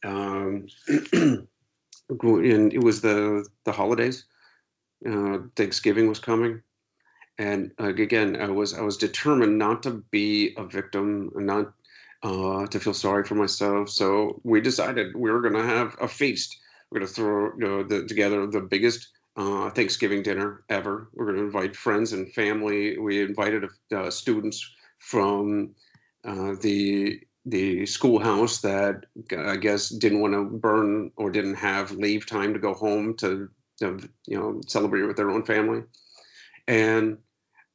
um, 0.05 0.67
and 0.87 2.73
it 2.73 2.83
was 2.83 3.01
the 3.01 3.45
the 3.65 3.71
holidays. 3.71 4.25
Uh, 5.07 5.39
Thanksgiving 5.55 6.07
was 6.07 6.19
coming, 6.19 6.61
and 7.37 7.71
uh, 7.79 7.93
again, 7.93 8.41
I 8.41 8.49
was 8.49 8.73
I 8.73 8.81
was 8.81 8.97
determined 8.97 9.57
not 9.57 9.83
to 9.83 10.03
be 10.11 10.53
a 10.57 10.63
victim, 10.63 11.31
not 11.35 11.73
uh, 12.23 12.67
to 12.67 12.79
feel 12.79 12.93
sorry 12.93 13.23
for 13.23 13.35
myself. 13.35 13.89
So 13.89 14.39
we 14.43 14.61
decided 14.61 15.15
we 15.15 15.31
were 15.31 15.41
going 15.41 15.53
to 15.53 15.63
have 15.63 15.95
a 15.99 16.07
feast. 16.07 16.57
We're 16.89 16.99
going 16.99 17.07
to 17.07 17.13
throw 17.13 17.45
you 17.57 17.59
know, 17.59 17.83
the, 17.83 18.05
together 18.05 18.45
the 18.45 18.61
biggest 18.61 19.09
uh, 19.37 19.69
Thanksgiving 19.71 20.21
dinner 20.21 20.63
ever. 20.69 21.09
We're 21.13 21.25
going 21.25 21.37
to 21.37 21.43
invite 21.43 21.75
friends 21.75 22.13
and 22.13 22.31
family. 22.33 22.97
We 22.97 23.21
invited 23.23 23.65
uh, 23.93 24.09
students 24.11 24.63
from 24.99 25.75
uh, 26.23 26.55
the 26.61 27.21
the 27.45 27.85
schoolhouse 27.85 28.61
that 28.61 29.05
I 29.37 29.55
guess 29.55 29.89
didn't 29.89 30.21
want 30.21 30.33
to 30.33 30.45
burn 30.45 31.11
or 31.15 31.29
didn't 31.29 31.55
have 31.55 31.91
leave 31.91 32.25
time 32.25 32.53
to 32.53 32.59
go 32.59 32.73
home 32.73 33.15
to, 33.17 33.49
to 33.79 33.99
you 34.25 34.39
know 34.39 34.61
celebrate 34.67 35.03
with 35.03 35.15
their 35.15 35.29
own 35.29 35.45
family, 35.45 35.83
and 36.67 37.17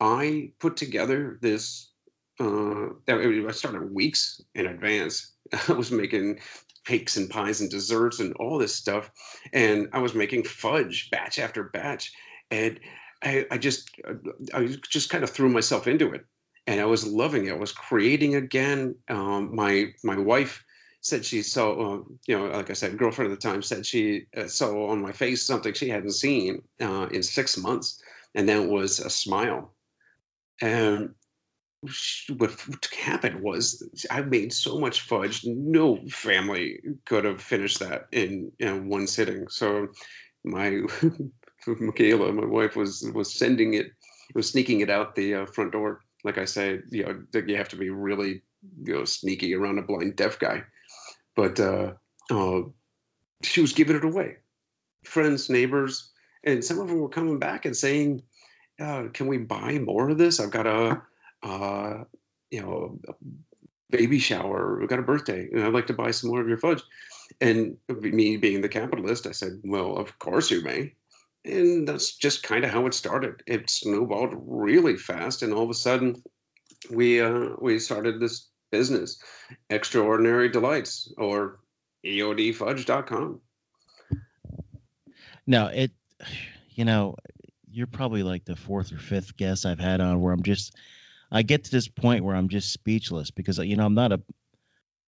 I 0.00 0.52
put 0.58 0.76
together 0.76 1.38
this. 1.40 1.92
Uh, 2.40 2.88
I 3.06 3.50
started 3.52 3.94
weeks 3.94 4.40
in 4.54 4.66
advance. 4.66 5.34
I 5.68 5.72
was 5.72 5.92
making 5.92 6.40
cakes 6.86 7.18
and 7.18 7.28
pies 7.28 7.60
and 7.60 7.70
desserts 7.70 8.18
and 8.18 8.32
all 8.34 8.58
this 8.58 8.74
stuff, 8.74 9.10
and 9.52 9.88
I 9.92 9.98
was 10.00 10.14
making 10.14 10.44
fudge 10.44 11.10
batch 11.10 11.38
after 11.38 11.64
batch, 11.64 12.12
and 12.50 12.80
I, 13.22 13.46
I 13.50 13.58
just 13.58 13.90
I 14.54 14.74
just 14.88 15.10
kind 15.10 15.22
of 15.22 15.30
threw 15.30 15.48
myself 15.48 15.86
into 15.86 16.12
it 16.12 16.24
and 16.67 16.81
I 16.81 16.85
was 16.85 17.07
loving 17.07 17.47
it. 17.47 17.52
I 17.52 17.57
was 17.57 17.73
creating 17.73 18.37
again. 18.37 18.95
Um, 19.09 19.55
my 19.55 19.93
my 20.05 20.19
wife 20.19 20.64
said 21.02 21.25
she 21.25 21.43
saw, 21.43 21.73
uh, 21.73 22.02
you 22.26 22.38
know, 22.38 22.47
like 22.47 22.71
I 22.71 22.75
said, 22.75 22.99
girlfriend 22.99 23.33
at 23.33 23.40
the 23.40 23.49
time 23.49 23.62
said 23.62 23.87
she 23.87 24.26
uh, 24.37 24.47
saw 24.47 24.88
on 24.88 25.00
my 25.00 25.12
face 25.12 25.43
something 25.43 25.73
she 25.73 25.88
hadn't 25.88 26.12
seen 26.12 26.62
uh, 26.81 27.09
in 27.11 27.23
six 27.23 27.57
months, 27.57 28.02
and 28.35 28.49
that 28.49 28.69
was 28.69 29.00
a 29.00 29.11
smile. 29.11 29.73
And 30.61 31.14
what 32.37 32.55
happened 32.93 33.40
was 33.40 33.83
I 34.11 34.21
made 34.21 34.52
so 34.52 34.79
much 34.79 35.00
fudge. 35.00 35.45
No 35.47 35.99
family 36.11 36.81
could 37.07 37.25
have 37.25 37.40
finished 37.40 37.81
that 37.81 38.09
in, 38.12 38.52
in 38.59 38.88
one 38.88 39.07
sitting. 39.07 39.49
So 39.49 39.88
my 40.45 40.71
McKayla, 41.67 42.35
my 42.35 42.45
wife, 42.45 42.76
was 42.76 43.11
was 43.14 43.35
sending 43.35 43.75
it, 43.75 43.87
was 44.35 44.50
sneaking 44.50 44.81
it 44.81 44.90
out 44.90 45.14
the 45.14 45.35
uh, 45.37 45.47
front 45.47 45.73
door 45.73 46.00
like 46.24 46.38
I 46.38 46.44
said, 46.44 46.82
you 46.90 47.04
know, 47.04 47.40
you 47.46 47.56
have 47.56 47.68
to 47.70 47.76
be 47.76 47.90
really, 47.90 48.42
you 48.84 48.94
know, 48.94 49.04
sneaky 49.04 49.54
around 49.54 49.78
a 49.78 49.82
blind 49.82 50.16
deaf 50.16 50.38
guy. 50.38 50.62
But 51.36 51.58
uh, 51.58 51.92
uh, 52.30 52.62
she 53.42 53.60
was 53.60 53.72
giving 53.72 53.96
it 53.96 54.04
away, 54.04 54.36
friends, 55.04 55.48
neighbors, 55.48 56.10
and 56.44 56.64
some 56.64 56.78
of 56.78 56.88
them 56.88 57.00
were 57.00 57.08
coming 57.08 57.38
back 57.38 57.64
and 57.64 57.76
saying, 57.76 58.22
uh, 58.80 59.04
"Can 59.12 59.26
we 59.26 59.38
buy 59.38 59.78
more 59.78 60.10
of 60.10 60.18
this? 60.18 60.40
I've 60.40 60.50
got 60.50 60.66
a, 60.66 61.02
uh, 61.42 62.04
you 62.50 62.60
know, 62.60 62.98
a 63.08 63.14
baby 63.90 64.18
shower. 64.18 64.78
We've 64.78 64.88
got 64.88 64.98
a 64.98 65.02
birthday, 65.02 65.48
and 65.52 65.62
I'd 65.62 65.72
like 65.72 65.86
to 65.88 65.94
buy 65.94 66.10
some 66.10 66.30
more 66.30 66.40
of 66.40 66.48
your 66.48 66.58
fudge." 66.58 66.82
And 67.40 67.76
me 67.88 68.36
being 68.36 68.60
the 68.60 68.68
capitalist, 68.68 69.26
I 69.26 69.32
said, 69.32 69.60
"Well, 69.64 69.96
of 69.96 70.18
course 70.18 70.50
you 70.50 70.62
may." 70.62 70.94
And 71.44 71.88
that's 71.88 72.16
just 72.16 72.42
kind 72.42 72.64
of 72.64 72.70
how 72.70 72.87
it 72.87 72.94
started. 72.94 73.42
It 73.47 73.70
snowballed 73.70 74.35
really 74.47 74.97
fast, 74.97 75.42
and 75.42 75.52
all 75.52 75.64
of 75.64 75.70
a 75.70 75.75
sudden, 75.75 76.23
we 76.90 77.20
uh, 77.20 77.50
we 77.61 77.78
started 77.78 78.20
this 78.20 78.49
business, 78.70 79.23
Extraordinary 79.70 80.49
Delights, 80.49 81.12
or 81.18 81.61
EODFudge.com. 82.04 83.40
Now 85.47 85.66
it, 85.66 85.90
you 86.70 86.85
know, 86.85 87.16
you're 87.70 87.87
probably 87.87 88.23
like 88.23 88.44
the 88.44 88.56
fourth 88.56 88.92
or 88.92 88.99
fifth 88.99 89.37
guest 89.37 89.66
I've 89.66 89.80
had 89.80 90.00
on 90.00 90.20
where 90.20 90.32
I'm 90.32 90.42
just, 90.42 90.75
I 91.30 91.42
get 91.42 91.64
to 91.64 91.70
this 91.70 91.88
point 91.88 92.25
where 92.25 92.37
I'm 92.37 92.49
just 92.49 92.73
speechless 92.73 93.30
because 93.30 93.59
you 93.59 93.76
know 93.76 93.87
I'm 93.87 93.94
not 93.94 94.12
a, 94.12 94.20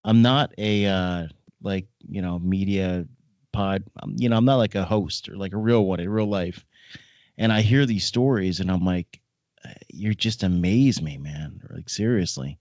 I'm 0.05 0.23
not 0.23 0.53
a 0.59 0.87
uh, 0.87 1.27
like 1.63 1.87
you 2.09 2.23
know 2.23 2.39
media 2.39 3.07
pod. 3.53 3.85
Um, 4.03 4.15
you 4.17 4.29
know, 4.29 4.37
I'm 4.37 4.45
not 4.45 4.57
like 4.57 4.75
a 4.75 4.85
host 4.85 5.29
or 5.29 5.37
like 5.37 5.53
a 5.53 5.59
real 5.59 5.85
one 5.85 6.01
in 6.01 6.09
real 6.09 6.27
life. 6.27 6.65
And 7.39 7.53
I 7.53 7.63
hear 7.63 7.87
these 7.87 8.05
stories 8.05 8.61
and 8.61 8.71
I'm 8.71 8.85
like, 8.85 9.21
uh, 9.65 9.73
you're 9.89 10.15
just 10.15 10.43
amaze 10.43 11.01
me, 11.01 11.19
man. 11.19 11.61
Like 11.71 11.89
seriously. 11.89 12.59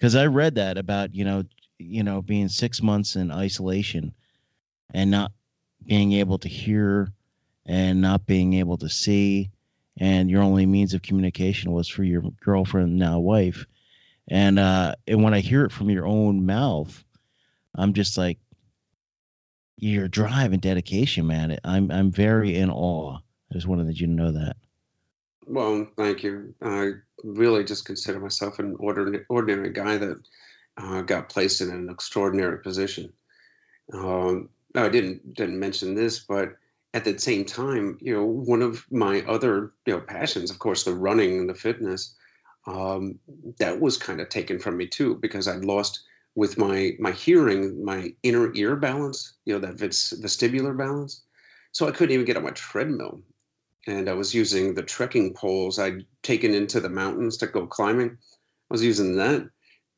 Cause 0.00 0.14
I 0.14 0.26
read 0.26 0.54
that 0.54 0.78
about, 0.78 1.14
you 1.14 1.24
know, 1.24 1.44
you 1.78 2.02
know, 2.04 2.22
being 2.22 2.48
six 2.48 2.82
months 2.82 3.16
in 3.16 3.32
isolation 3.32 4.12
and 4.94 5.10
not 5.10 5.32
being 5.86 6.12
able 6.12 6.38
to 6.38 6.48
hear 6.48 7.12
and 7.66 8.00
not 8.00 8.26
being 8.26 8.54
able 8.54 8.76
to 8.78 8.88
see 8.88 9.50
and 10.00 10.30
your 10.30 10.42
only 10.42 10.66
means 10.66 10.94
of 10.94 11.02
communication 11.02 11.72
was 11.72 11.88
for 11.88 12.04
your 12.04 12.22
girlfriend 12.40 12.96
now 12.98 13.18
wife 13.18 13.66
and 14.28 14.58
uh 14.58 14.94
and 15.06 15.22
when 15.22 15.34
i 15.34 15.40
hear 15.40 15.64
it 15.64 15.72
from 15.72 15.90
your 15.90 16.06
own 16.06 16.44
mouth 16.46 17.04
i'm 17.74 17.92
just 17.92 18.16
like 18.16 18.38
your 19.78 20.08
drive 20.08 20.52
and 20.52 20.60
dedication, 20.60 21.26
man. 21.26 21.58
I'm 21.64 21.90
I'm 21.90 22.10
very 22.10 22.56
in 22.56 22.70
awe. 22.70 23.16
I 23.16 23.54
just 23.54 23.66
wanted 23.66 23.98
you 23.98 24.06
to 24.06 24.12
know 24.12 24.32
that. 24.32 24.56
Well, 25.46 25.86
thank 25.96 26.22
you. 26.22 26.54
I 26.62 26.92
really 27.24 27.64
just 27.64 27.86
consider 27.86 28.20
myself 28.20 28.58
an 28.58 28.76
ordinary, 28.78 29.24
ordinary 29.28 29.72
guy 29.72 29.96
that 29.96 30.18
uh, 30.76 31.00
got 31.02 31.30
placed 31.30 31.60
in 31.60 31.70
an 31.70 31.88
extraordinary 31.88 32.58
position. 32.60 33.12
Um, 33.94 34.50
I 34.74 34.88
didn't 34.88 35.34
didn't 35.34 35.58
mention 35.58 35.94
this, 35.94 36.18
but 36.18 36.56
at 36.94 37.04
the 37.04 37.18
same 37.18 37.44
time, 37.44 37.98
you 38.00 38.14
know, 38.14 38.24
one 38.24 38.62
of 38.62 38.86
my 38.90 39.22
other 39.22 39.72
you 39.86 39.94
know 39.94 40.00
passions, 40.00 40.50
of 40.50 40.58
course, 40.58 40.84
the 40.84 40.94
running 40.94 41.38
and 41.38 41.48
the 41.48 41.54
fitness, 41.54 42.14
um, 42.66 43.18
that 43.58 43.80
was 43.80 43.96
kind 43.96 44.20
of 44.20 44.28
taken 44.28 44.58
from 44.58 44.76
me 44.76 44.86
too 44.86 45.14
because 45.16 45.48
I'd 45.48 45.64
lost 45.64 46.02
with 46.38 46.56
my 46.56 46.92
my 47.00 47.10
hearing, 47.10 47.84
my 47.84 48.14
inner 48.22 48.54
ear 48.54 48.76
balance, 48.76 49.38
you 49.44 49.52
know, 49.52 49.58
that 49.58 49.74
vestibular 49.74 50.76
balance. 50.78 51.24
So 51.72 51.88
I 51.88 51.90
couldn't 51.90 52.14
even 52.14 52.26
get 52.26 52.36
on 52.36 52.44
my 52.44 52.52
treadmill, 52.52 53.20
and 53.88 54.08
I 54.08 54.12
was 54.12 54.32
using 54.32 54.72
the 54.72 54.84
trekking 54.84 55.34
poles 55.34 55.80
I'd 55.80 56.06
taken 56.22 56.54
into 56.54 56.78
the 56.78 56.88
mountains 56.88 57.36
to 57.38 57.48
go 57.48 57.66
climbing. 57.66 58.10
I 58.70 58.70
was 58.70 58.84
using 58.84 59.16
that, 59.16 59.50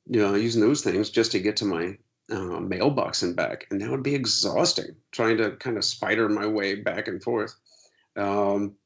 you 0.07 0.21
know, 0.23 0.35
using 0.35 0.63
those 0.63 0.83
things 0.83 1.11
just 1.11 1.31
to 1.33 1.41
get 1.41 1.57
to 1.59 1.67
my 1.67 1.99
uh, 2.33 2.61
mailbox 2.61 3.23
and 3.23 3.37
back, 3.37 3.67
and 3.71 3.79
that 3.79 3.91
would 3.91 4.03
be 4.03 4.15
exhausting 4.15 4.97
trying 5.13 5.37
to 5.37 5.57
kind 5.57 5.77
of 5.77 5.85
spider 5.85 6.27
my 6.31 6.47
way 6.47 6.75
back 6.75 7.07
and 7.07 7.23
forth. 7.23 7.55
Um, 8.17 8.77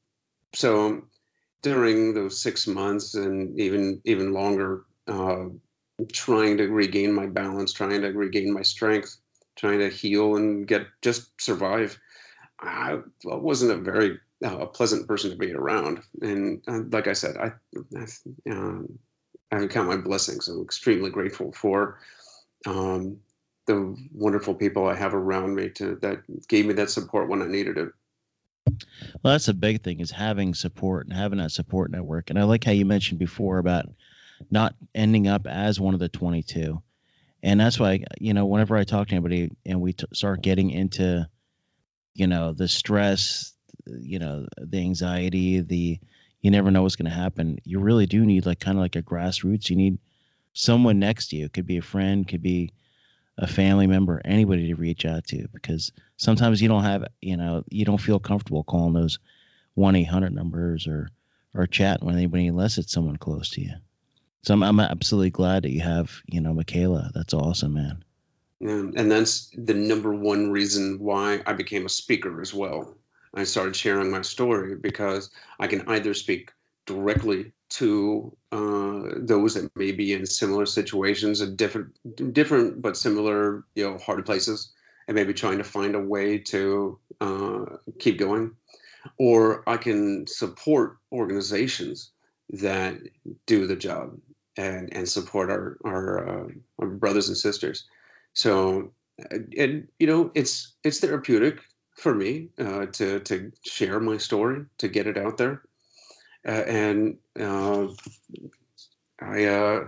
so 0.53 1.03
during 1.61 2.13
those 2.13 2.37
six 2.37 2.67
months 2.67 3.15
and 3.15 3.57
even 3.57 4.01
even 4.03 4.33
longer, 4.33 4.83
uh, 5.07 5.45
trying 6.11 6.57
to 6.57 6.67
regain 6.67 7.13
my 7.13 7.25
balance, 7.25 7.73
trying 7.73 8.01
to 8.01 8.09
regain 8.09 8.53
my 8.53 8.61
strength, 8.61 9.17
trying 9.55 9.79
to 9.79 9.89
heal 9.89 10.35
and 10.35 10.67
get 10.67 10.87
just 11.01 11.29
survive. 11.39 11.97
I 12.59 12.99
wasn't 13.23 13.71
a 13.71 13.83
very 13.83 14.19
uh, 14.43 14.65
pleasant 14.67 15.07
person 15.07 15.31
to 15.31 15.37
be 15.37 15.53
around, 15.53 16.01
and 16.21 16.61
uh, 16.67 16.81
like 16.91 17.07
I 17.07 17.13
said, 17.13 17.37
I 17.37 17.51
I, 17.97 18.51
um, 18.51 18.97
I 19.51 19.67
count 19.67 19.87
my 19.87 19.97
blessings. 19.97 20.47
I'm 20.47 20.61
extremely 20.61 21.09
grateful 21.09 21.51
for 21.51 21.99
um, 22.65 23.17
the 23.67 23.95
wonderful 24.13 24.53
people 24.53 24.87
I 24.87 24.95
have 24.95 25.13
around 25.13 25.55
me 25.55 25.69
to 25.71 25.95
that 26.01 26.21
gave 26.47 26.65
me 26.65 26.73
that 26.73 26.89
support 26.89 27.29
when 27.29 27.41
I 27.41 27.47
needed 27.47 27.77
it. 27.77 27.89
Well, 29.23 29.33
that's 29.33 29.47
a 29.47 29.53
big 29.53 29.83
thing 29.83 29.99
is 29.99 30.11
having 30.11 30.53
support 30.53 31.07
and 31.07 31.15
having 31.15 31.39
that 31.39 31.51
support 31.51 31.91
network. 31.91 32.29
And 32.29 32.39
I 32.39 32.43
like 32.43 32.63
how 32.63 32.71
you 32.71 32.85
mentioned 32.85 33.19
before 33.19 33.59
about 33.59 33.85
not 34.51 34.75
ending 34.93 35.27
up 35.27 35.47
as 35.47 35.79
one 35.79 35.93
of 35.93 35.99
the 35.99 36.09
22. 36.09 36.81
And 37.43 37.59
that's 37.59 37.79
why, 37.79 38.03
you 38.19 38.33
know, 38.33 38.45
whenever 38.45 38.75
I 38.75 38.83
talk 38.83 39.07
to 39.07 39.13
anybody 39.13 39.51
and 39.65 39.79
we 39.79 39.93
t- 39.93 40.05
start 40.13 40.41
getting 40.41 40.71
into, 40.71 41.27
you 42.15 42.27
know, 42.27 42.53
the 42.53 42.67
stress, 42.67 43.53
you 43.85 44.17
know, 44.17 44.47
the 44.57 44.79
anxiety, 44.79 45.59
the, 45.59 45.99
you 46.41 46.51
never 46.51 46.71
know 46.71 46.81
what's 46.81 46.95
going 46.95 47.09
to 47.09 47.15
happen. 47.15 47.59
You 47.63 47.79
really 47.79 48.07
do 48.07 48.25
need 48.25 48.45
like 48.45 48.59
kind 48.59 48.77
of 48.77 48.81
like 48.81 48.95
a 48.95 49.03
grassroots. 49.03 49.69
You 49.69 49.75
need 49.75 49.99
someone 50.53 50.97
next 50.97 51.27
to 51.27 51.35
you. 51.35 51.45
It 51.45 51.53
could 51.53 51.67
be 51.67 51.77
a 51.77 51.83
friend, 51.83 52.27
could 52.27 52.41
be 52.41 52.71
a 53.37 53.47
family 53.47 53.85
member, 53.85 54.21
anybody 54.25 54.67
to 54.67 54.75
reach 54.75 55.05
out 55.05 55.25
to 55.25 55.47
because 55.53 55.91
sometimes 56.17 56.61
you 56.61 56.67
don't 56.67 56.83
have, 56.83 57.05
you 57.21 57.37
know, 57.37 57.63
you 57.69 57.85
don't 57.85 58.01
feel 58.01 58.19
comfortable 58.19 58.63
calling 58.63 58.93
those 58.93 59.19
1 59.75 59.95
800 59.95 60.33
numbers 60.33 60.87
or, 60.87 61.09
or 61.53 61.67
chatting 61.67 62.07
with 62.07 62.15
anybody 62.15 62.47
unless 62.47 62.77
it's 62.77 62.93
someone 62.93 63.17
close 63.17 63.49
to 63.51 63.61
you. 63.61 63.73
So 64.45 64.53
I'm, 64.53 64.61
I'm 64.61 64.79
absolutely 64.79 65.31
glad 65.31 65.63
that 65.63 65.71
you 65.71 65.81
have, 65.81 66.21
you 66.27 66.39
know, 66.39 66.53
McKayla. 66.53 67.11
That's 67.13 67.33
awesome, 67.33 67.73
man. 67.73 68.03
Yeah, 68.59 68.91
and 68.95 69.11
that's 69.11 69.49
the 69.57 69.73
number 69.73 70.13
one 70.13 70.51
reason 70.51 70.99
why 70.99 71.41
I 71.47 71.53
became 71.53 71.87
a 71.87 71.89
speaker 71.89 72.39
as 72.41 72.53
well. 72.53 72.95
I 73.33 73.43
started 73.43 73.75
sharing 73.75 74.11
my 74.11 74.21
story 74.21 74.75
because 74.75 75.31
I 75.59 75.65
can 75.65 75.81
either 75.89 76.13
speak 76.13 76.51
directly 76.85 77.53
to 77.69 78.37
uh, 78.51 79.15
those 79.17 79.55
that 79.55 79.75
may 79.75 79.91
be 79.91 80.13
in 80.13 80.27
similar 80.27 80.67
situations 80.67 81.41
and 81.41 81.57
different, 81.57 81.91
different 82.31 82.83
but 82.83 82.95
similar, 82.95 83.63
you 83.73 83.83
know, 83.83 83.97
hard 83.97 84.23
places, 84.27 84.73
and 85.07 85.15
maybe 85.15 85.33
trying 85.33 85.57
to 85.57 85.63
find 85.63 85.95
a 85.95 85.99
way 85.99 86.37
to 86.37 86.99
uh, 87.19 87.65
keep 87.97 88.19
going, 88.19 88.51
or 89.17 89.67
I 89.67 89.77
can 89.77 90.27
support 90.27 90.97
organizations 91.11 92.11
that 92.51 92.99
do 93.47 93.65
the 93.65 93.75
job 93.75 94.19
and 94.57 94.93
and 94.93 95.07
support 95.07 95.49
our 95.49 95.77
our, 95.85 96.27
uh, 96.27 96.47
our 96.79 96.87
brothers 96.87 97.27
and 97.27 97.37
sisters. 97.37 97.85
So, 98.33 98.91
and 99.57 99.87
you 99.99 100.07
know, 100.07 100.31
it's 100.35 100.73
it's 100.83 100.99
therapeutic 100.99 101.61
for 101.95 102.13
me 102.13 102.49
uh, 102.59 102.87
to 102.87 103.19
to 103.21 103.51
share 103.63 103.99
my 103.99 104.17
story, 104.17 104.65
to 104.77 104.87
get 104.87 105.07
it 105.07 105.17
out 105.17 105.37
there 105.37 105.63
uh, 106.47 106.63
and 106.67 107.17
uh, 107.39 107.87
I 109.19 109.45
uh, 109.45 109.87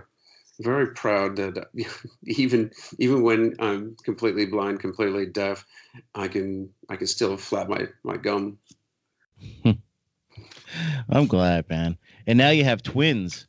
very 0.60 0.88
proud 0.88 1.36
that 1.36 1.68
even 2.24 2.70
even 2.98 3.22
when 3.22 3.54
I'm 3.60 3.96
completely 4.04 4.46
blind, 4.46 4.80
completely 4.80 5.26
deaf, 5.26 5.64
I 6.14 6.28
can 6.28 6.68
I 6.88 6.96
can 6.96 7.06
still 7.06 7.36
flap 7.36 7.68
my 7.68 7.86
my 8.02 8.16
gum. 8.16 8.58
I'm 11.08 11.26
glad, 11.26 11.68
man. 11.68 11.96
And 12.26 12.36
now 12.36 12.50
you 12.50 12.64
have 12.64 12.82
twins. 12.82 13.46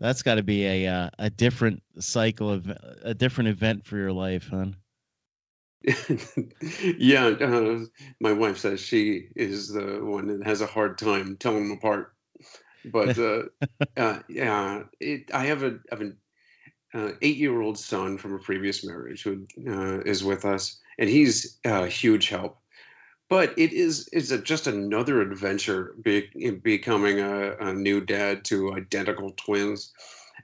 That's 0.00 0.22
got 0.22 0.36
to 0.36 0.42
be 0.42 0.66
a 0.66 0.86
uh, 0.86 1.10
a 1.18 1.30
different 1.30 1.82
cycle 1.98 2.50
of 2.50 2.72
a 3.02 3.14
different 3.14 3.48
event 3.48 3.84
for 3.84 3.96
your 3.96 4.12
life, 4.12 4.48
huh? 4.50 4.66
yeah, 6.98 7.26
uh, 7.26 7.80
my 8.20 8.32
wife 8.32 8.58
says 8.58 8.80
she 8.80 9.28
is 9.36 9.68
the 9.68 10.00
one 10.02 10.26
that 10.26 10.46
has 10.46 10.60
a 10.60 10.66
hard 10.66 10.98
time 10.98 11.36
telling 11.38 11.68
them 11.68 11.78
apart 11.78 12.14
but 12.84 13.18
uh, 13.18 13.42
uh, 13.96 14.18
yeah, 14.28 14.84
it, 15.00 15.30
I 15.32 15.44
have 15.46 15.62
a, 15.62 15.78
have 15.90 16.00
an 16.00 16.16
uh, 16.94 17.12
eight-year-old 17.22 17.78
son 17.78 18.18
from 18.18 18.34
a 18.34 18.38
previous 18.38 18.84
marriage 18.84 19.22
who 19.22 19.46
uh, 19.68 20.00
is 20.00 20.24
with 20.24 20.44
us, 20.44 20.78
and 20.98 21.08
he's 21.08 21.58
a 21.64 21.86
huge 21.86 22.28
help. 22.28 22.59
But 23.30 23.54
it 23.56 23.72
is 23.72 24.08
is 24.08 24.36
just 24.42 24.66
another 24.66 25.22
adventure 25.22 25.94
be, 26.02 26.28
becoming 26.62 27.20
a, 27.20 27.56
a 27.60 27.72
new 27.72 28.00
dad 28.00 28.44
to 28.46 28.74
identical 28.74 29.30
twins. 29.36 29.92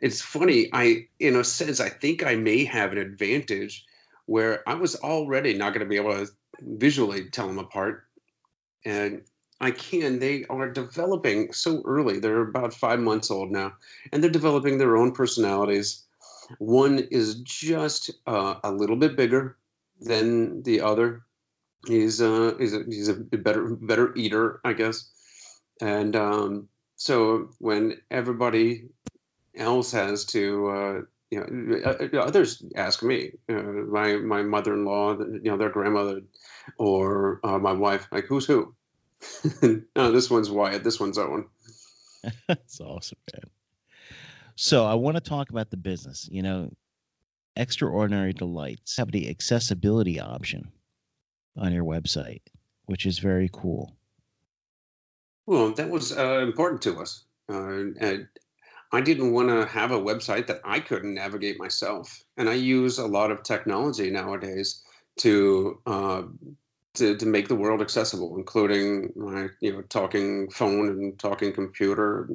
It's 0.00 0.22
funny. 0.22 0.70
I, 0.72 1.08
in 1.18 1.34
a 1.36 1.42
sense, 1.44 1.80
I 1.80 1.88
think 1.88 2.24
I 2.24 2.36
may 2.36 2.64
have 2.64 2.92
an 2.92 2.98
advantage 2.98 3.84
where 4.26 4.62
I 4.68 4.74
was 4.74 4.94
already 4.96 5.52
not 5.52 5.74
going 5.74 5.84
to 5.84 5.88
be 5.88 5.96
able 5.96 6.12
to 6.12 6.30
visually 6.60 7.28
tell 7.30 7.48
them 7.48 7.58
apart, 7.58 8.04
and 8.84 9.22
I 9.60 9.72
can. 9.72 10.20
They 10.20 10.44
are 10.48 10.70
developing 10.70 11.52
so 11.52 11.82
early. 11.84 12.20
They're 12.20 12.42
about 12.42 12.72
five 12.72 13.00
months 13.00 13.32
old 13.32 13.50
now, 13.50 13.72
and 14.12 14.22
they're 14.22 14.30
developing 14.30 14.78
their 14.78 14.96
own 14.96 15.10
personalities. 15.10 16.04
One 16.58 17.00
is 17.10 17.36
just 17.40 18.12
uh, 18.28 18.60
a 18.62 18.70
little 18.70 18.96
bit 18.96 19.16
bigger 19.16 19.56
than 20.00 20.62
the 20.62 20.80
other. 20.80 21.22
He's 21.86 22.20
uh, 22.20 22.54
a, 22.58 22.84
he's 22.88 23.08
a 23.08 23.14
better 23.14 23.76
better 23.76 24.14
eater, 24.16 24.60
I 24.64 24.72
guess. 24.72 25.10
And 25.80 26.16
um, 26.16 26.68
so 26.96 27.50
when 27.58 27.98
everybody 28.10 28.88
else 29.56 29.92
has 29.92 30.24
to, 30.26 30.68
uh, 30.68 31.00
you 31.30 31.40
know, 31.40 31.80
uh, 31.84 32.08
uh, 32.12 32.20
others 32.20 32.62
ask 32.76 33.02
me, 33.02 33.32
uh, 33.48 33.54
my 33.54 34.16
my 34.16 34.42
mother-in-law, 34.42 35.18
you 35.18 35.40
know, 35.50 35.56
their 35.56 35.70
grandmother, 35.70 36.22
or 36.78 37.40
uh, 37.44 37.58
my 37.58 37.72
wife, 37.72 38.08
like, 38.10 38.24
who's 38.24 38.46
who? 38.46 38.74
no, 39.94 40.12
this 40.12 40.30
one's 40.30 40.50
Wyatt. 40.50 40.84
This 40.84 41.00
one's 41.00 41.18
Owen. 41.18 41.46
That's 42.48 42.80
awesome, 42.80 43.18
man. 43.32 43.50
So 44.56 44.86
I 44.86 44.94
want 44.94 45.16
to 45.16 45.20
talk 45.20 45.50
about 45.50 45.70
the 45.70 45.76
business. 45.76 46.28
You 46.30 46.42
know, 46.42 46.70
Extraordinary 47.56 48.32
Delights 48.32 48.96
have 48.96 49.12
the 49.12 49.28
accessibility 49.28 50.18
option 50.18 50.70
on 51.56 51.72
your 51.72 51.84
website, 51.84 52.42
which 52.86 53.06
is 53.06 53.18
very 53.18 53.50
cool. 53.52 53.96
Well, 55.46 55.72
that 55.72 55.88
was 55.90 56.16
uh, 56.16 56.40
important 56.40 56.82
to 56.82 57.00
us. 57.00 57.24
Uh, 57.48 57.84
I 58.92 59.00
didn't 59.00 59.32
want 59.32 59.48
to 59.48 59.66
have 59.66 59.90
a 59.90 60.00
website 60.00 60.46
that 60.46 60.60
I 60.64 60.80
couldn't 60.80 61.14
navigate 61.14 61.58
myself. 61.58 62.22
And 62.36 62.48
I 62.48 62.54
use 62.54 62.98
a 62.98 63.06
lot 63.06 63.30
of 63.30 63.42
technology 63.42 64.10
nowadays 64.10 64.82
to 65.18 65.80
uh, 65.86 66.22
to, 66.94 67.16
to 67.16 67.26
make 67.26 67.46
the 67.46 67.54
world 67.54 67.82
accessible, 67.82 68.36
including 68.36 69.12
my 69.16 69.48
you 69.60 69.72
know 69.72 69.82
talking 69.82 70.50
phone 70.50 70.88
and 70.88 71.18
talking 71.18 71.52
computer, 71.52 72.30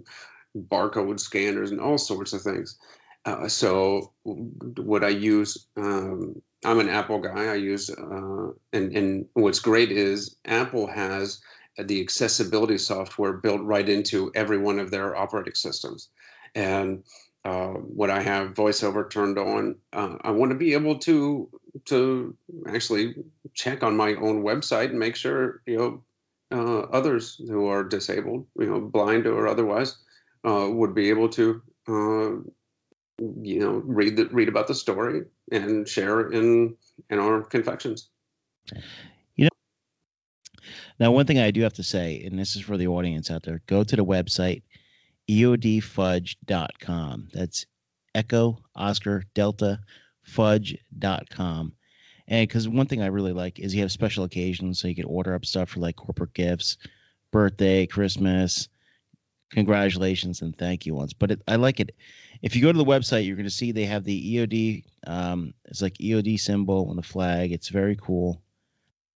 barcode 0.55 1.19
scanners, 1.19 1.71
and 1.71 1.81
all 1.81 1.97
sorts 1.97 2.33
of 2.33 2.41
things. 2.41 2.77
Uh, 3.25 3.47
so 3.47 4.11
would 4.23 5.03
I 5.03 5.09
use, 5.09 5.67
um, 5.77 6.41
I'm 6.63 6.79
an 6.79 6.89
Apple 6.89 7.19
guy. 7.19 7.45
I 7.47 7.55
use 7.55 7.89
uh, 7.89 8.51
and 8.73 8.95
and 8.95 9.25
what's 9.33 9.59
great 9.59 9.91
is 9.91 10.35
Apple 10.45 10.87
has 10.87 11.41
the 11.77 12.01
accessibility 12.01 12.77
software 12.77 13.33
built 13.33 13.61
right 13.61 13.87
into 13.87 14.31
every 14.35 14.57
one 14.57 14.79
of 14.79 14.91
their 14.91 15.15
operating 15.15 15.55
systems, 15.55 16.09
and 16.53 17.03
uh, 17.45 17.69
when 17.69 18.11
I 18.11 18.21
have 18.21 18.53
VoiceOver 18.53 19.09
turned 19.09 19.39
on, 19.39 19.75
uh, 19.93 20.17
I 20.21 20.31
want 20.31 20.51
to 20.51 20.57
be 20.57 20.73
able 20.73 20.99
to 20.99 21.49
to 21.85 22.35
actually 22.67 23.15
check 23.53 23.81
on 23.83 23.95
my 23.97 24.13
own 24.15 24.43
website 24.43 24.89
and 24.89 24.99
make 24.99 25.15
sure 25.15 25.61
you 25.65 25.77
know 25.77 26.03
uh, 26.51 26.81
others 26.91 27.41
who 27.47 27.67
are 27.67 27.83
disabled, 27.83 28.45
you 28.59 28.67
know, 28.67 28.81
blind 28.81 29.25
or 29.25 29.47
otherwise, 29.47 29.97
uh, 30.43 30.67
would 30.69 30.93
be 30.93 31.09
able 31.09 31.29
to 31.29 31.61
uh, 31.87 32.31
you 33.41 33.59
know 33.59 33.81
read 33.85 34.15
the 34.15 34.25
read 34.27 34.49
about 34.49 34.67
the 34.67 34.75
story 34.75 35.23
and 35.51 35.87
share 35.87 36.31
in 36.31 36.75
in 37.09 37.19
our 37.19 37.41
confections. 37.41 38.09
You 39.35 39.45
know, 39.45 39.49
now, 40.99 41.11
one 41.11 41.25
thing 41.25 41.39
I 41.39 41.51
do 41.51 41.61
have 41.61 41.73
to 41.73 41.83
say, 41.83 42.23
and 42.23 42.37
this 42.37 42.55
is 42.55 42.61
for 42.61 42.77
the 42.77 42.87
audience 42.87 43.31
out 43.31 43.43
there, 43.43 43.61
go 43.67 43.83
to 43.83 43.95
the 43.95 44.05
website 44.05 44.63
eodfudge.com. 45.29 47.29
That's 47.33 47.65
Echo 48.13 48.63
Oscar 48.75 49.23
Delta 49.33 49.79
Fudge.com. 50.23 51.73
And 52.27 52.47
because 52.47 52.67
one 52.67 52.85
thing 52.85 53.01
I 53.01 53.07
really 53.07 53.33
like 53.33 53.59
is 53.59 53.73
you 53.73 53.81
have 53.81 53.91
special 53.91 54.23
occasions, 54.23 54.79
so 54.79 54.87
you 54.87 54.95
can 54.95 55.05
order 55.05 55.33
up 55.33 55.45
stuff 55.45 55.69
for 55.69 55.79
like 55.79 55.95
corporate 55.95 56.33
gifts, 56.33 56.77
birthday, 57.31 57.85
Christmas, 57.85 58.69
congratulations, 59.51 60.41
and 60.41 60.57
thank 60.57 60.85
you 60.85 60.95
ones. 60.95 61.13
But 61.13 61.31
it, 61.31 61.41
I 61.47 61.55
like 61.55 61.79
it. 61.79 61.95
If 62.41 62.55
you 62.55 62.61
go 62.61 62.71
to 62.71 62.77
the 62.77 62.85
website, 62.85 63.25
you're 63.25 63.35
going 63.35 63.45
to 63.45 63.51
see 63.51 63.71
they 63.71 63.85
have 63.85 64.03
the 64.03 64.35
EOD. 64.35 64.83
Um, 65.07 65.53
it's 65.65 65.81
like 65.81 65.97
EOD 65.97 66.39
symbol 66.39 66.87
on 66.89 66.95
the 66.95 67.03
flag. 67.03 67.51
It's 67.51 67.69
very 67.69 67.95
cool. 67.95 68.41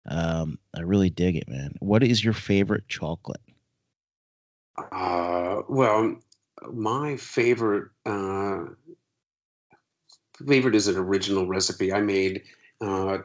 Um, 0.06 0.58
I 0.76 0.80
really 0.80 1.10
dig 1.10 1.36
it, 1.36 1.48
man. 1.48 1.74
What 1.80 2.02
is 2.02 2.22
your 2.22 2.34
favorite 2.34 2.88
chocolate? 2.88 3.40
Uh, 4.92 5.62
well, 5.68 6.16
my 6.72 7.16
favorite 7.16 7.90
uh, 8.04 8.64
favorite 10.46 10.74
is 10.74 10.88
an 10.88 10.96
original 10.96 11.46
recipe 11.46 11.92
I 11.92 12.00
made 12.00 12.42
uh, 12.80 13.18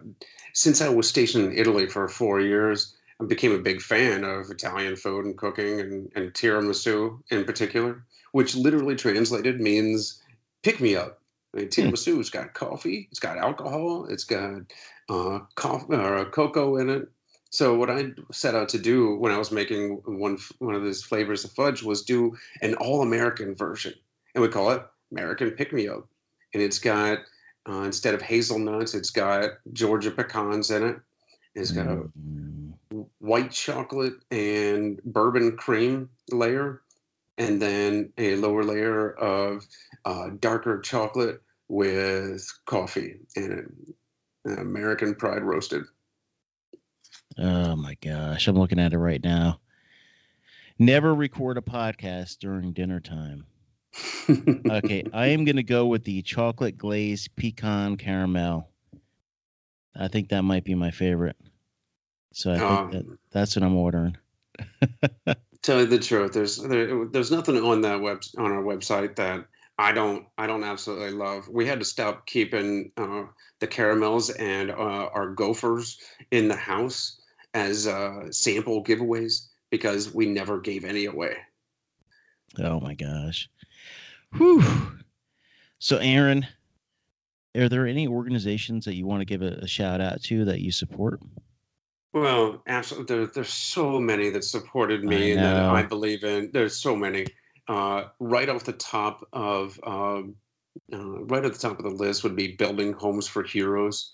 since 0.53 0.81
I 0.81 0.89
was 0.89 1.09
stationed 1.09 1.51
in 1.51 1.57
Italy 1.57 1.87
for 1.87 2.07
four 2.07 2.39
years. 2.39 2.95
I 3.21 3.25
became 3.25 3.51
a 3.51 3.59
big 3.59 3.81
fan 3.81 4.23
of 4.23 4.49
Italian 4.49 4.95
food 4.95 5.25
and 5.25 5.37
cooking, 5.37 5.81
and, 5.81 6.11
and 6.15 6.33
tiramisu 6.33 7.19
in 7.31 7.43
particular, 7.43 8.03
which 8.31 8.55
literally 8.55 8.95
translated 8.95 9.59
means 9.59 10.21
pick 10.63 10.79
me 10.79 10.95
up. 10.95 11.19
I 11.53 11.57
mean, 11.57 11.65
hmm. 11.67 11.69
tiramisu's 11.71 12.29
got 12.29 12.53
coffee, 12.53 13.07
it's 13.11 13.19
got 13.19 13.37
alcohol, 13.37 14.05
it's 14.09 14.23
got 14.23 14.61
uh, 15.09 15.39
coffee 15.55 15.95
or 15.95 16.17
uh, 16.17 16.25
cocoa 16.25 16.77
in 16.77 16.89
it. 16.89 17.09
So 17.51 17.75
what 17.75 17.89
I 17.89 18.11
set 18.31 18.53
out 18.53 18.69
to 18.69 18.77
do 18.77 19.15
when 19.15 19.31
I 19.31 19.37
was 19.37 19.51
making 19.51 20.01
one 20.05 20.37
one 20.59 20.75
of 20.75 20.83
these 20.83 21.03
flavors 21.03 21.43
of 21.43 21.51
fudge 21.51 21.81
was 21.81 22.03
do 22.03 22.37
an 22.61 22.75
all 22.75 23.01
American 23.01 23.55
version, 23.55 23.93
and 24.35 24.41
we 24.41 24.47
call 24.47 24.69
it 24.71 24.83
American 25.11 25.51
Pick 25.51 25.73
Me 25.73 25.87
Up. 25.87 26.07
And 26.53 26.61
it's 26.61 26.77
got 26.77 27.19
uh, 27.67 27.81
instead 27.81 28.13
of 28.13 28.21
hazelnuts, 28.21 28.93
it's 28.93 29.09
got 29.09 29.51
Georgia 29.73 30.11
pecans 30.11 30.69
in 30.69 30.83
it. 30.83 30.99
It's 31.55 31.71
got 31.71 31.87
a. 31.87 32.03
white 33.19 33.51
chocolate 33.51 34.15
and 34.31 35.01
bourbon 35.03 35.55
cream 35.57 36.09
layer, 36.31 36.81
and 37.37 37.61
then 37.61 38.11
a 38.17 38.35
lower 38.35 38.63
layer 38.63 39.11
of 39.11 39.65
uh, 40.05 40.29
darker 40.39 40.79
chocolate 40.81 41.41
with 41.67 42.51
coffee 42.65 43.19
and. 43.35 43.93
American 44.45 45.15
Pride 45.15 45.43
roasted. 45.43 45.83
Oh 47.37 47.75
my 47.75 47.95
gosh, 48.01 48.47
I'm 48.47 48.57
looking 48.57 48.79
at 48.79 48.93
it 48.93 48.97
right 48.97 49.23
now. 49.23 49.59
Never 50.77 51.13
record 51.13 51.57
a 51.57 51.61
podcast 51.61 52.39
during 52.39 52.73
dinner 52.73 52.99
time. 52.99 53.45
okay, 54.29 55.03
I 55.13 55.27
am 55.27 55.45
going 55.45 55.57
to 55.57 55.63
go 55.63 55.85
with 55.87 56.03
the 56.03 56.21
chocolate 56.21 56.77
glazed 56.77 57.35
pecan 57.35 57.97
caramel. 57.97 58.69
I 59.95 60.07
think 60.07 60.29
that 60.29 60.43
might 60.43 60.63
be 60.63 60.75
my 60.75 60.91
favorite. 60.91 61.35
So 62.31 62.51
I 62.51 62.57
think 62.57 62.71
um, 62.71 62.91
that, 62.91 63.05
that's 63.31 63.55
what 63.55 63.63
I'm 63.63 63.75
ordering. 63.75 64.17
tell 65.61 65.79
you 65.79 65.85
the 65.85 65.99
truth, 65.99 66.33
there's 66.33 66.57
there, 66.57 67.05
there's 67.05 67.31
nothing 67.31 67.57
on 67.57 67.81
that 67.81 68.01
web 68.01 68.21
on 68.37 68.51
our 68.51 68.63
website 68.63 69.15
that 69.15 69.45
I 69.77 69.91
don't 69.91 70.25
I 70.37 70.47
don't 70.47 70.63
absolutely 70.63 71.11
love. 71.11 71.47
We 71.49 71.65
had 71.65 71.79
to 71.79 71.85
stop 71.85 72.25
keeping 72.25 72.91
uh, 72.97 73.23
the 73.59 73.67
caramels 73.67 74.29
and 74.31 74.71
uh, 74.71 75.09
our 75.13 75.29
gophers 75.29 75.97
in 76.31 76.47
the 76.47 76.55
house 76.55 77.21
as 77.53 77.87
uh, 77.87 78.31
sample 78.31 78.83
giveaways 78.83 79.47
because 79.69 80.13
we 80.13 80.25
never 80.25 80.59
gave 80.59 80.85
any 80.85 81.05
away. 81.05 81.35
Oh 82.57 82.79
my 82.79 82.93
gosh. 82.93 83.49
Whew. 84.37 84.63
So, 85.79 85.97
Aaron, 85.97 86.45
are 87.55 87.69
there 87.69 87.87
any 87.87 88.07
organizations 88.07 88.85
that 88.85 88.95
you 88.95 89.05
want 89.07 89.21
to 89.21 89.25
give 89.25 89.41
a, 89.41 89.59
a 89.61 89.67
shout 89.67 90.01
out 90.01 90.21
to 90.23 90.45
that 90.45 90.59
you 90.59 90.71
support? 90.71 91.21
Well, 92.13 92.63
absolutely. 92.67 93.15
There, 93.15 93.27
there's 93.27 93.53
so 93.53 93.99
many 93.99 94.29
that 94.31 94.43
supported 94.43 95.03
me 95.03 95.31
and 95.33 95.41
that 95.43 95.55
I 95.69 95.83
believe 95.83 96.23
in. 96.23 96.49
There's 96.51 96.75
so 96.75 96.95
many. 96.95 97.25
Uh, 97.67 98.05
right 98.19 98.49
off 98.49 98.63
the 98.63 98.73
top 98.73 99.27
of 99.31 99.79
um, 99.83 100.35
uh, 100.91 101.23
right 101.25 101.45
at 101.45 101.53
the 101.53 101.59
top 101.59 101.77
of 101.77 101.83
the 101.83 101.91
list 101.91 102.23
would 102.23 102.35
be 102.35 102.55
building 102.55 102.93
homes 102.93 103.27
for 103.27 103.43
heroes 103.43 104.13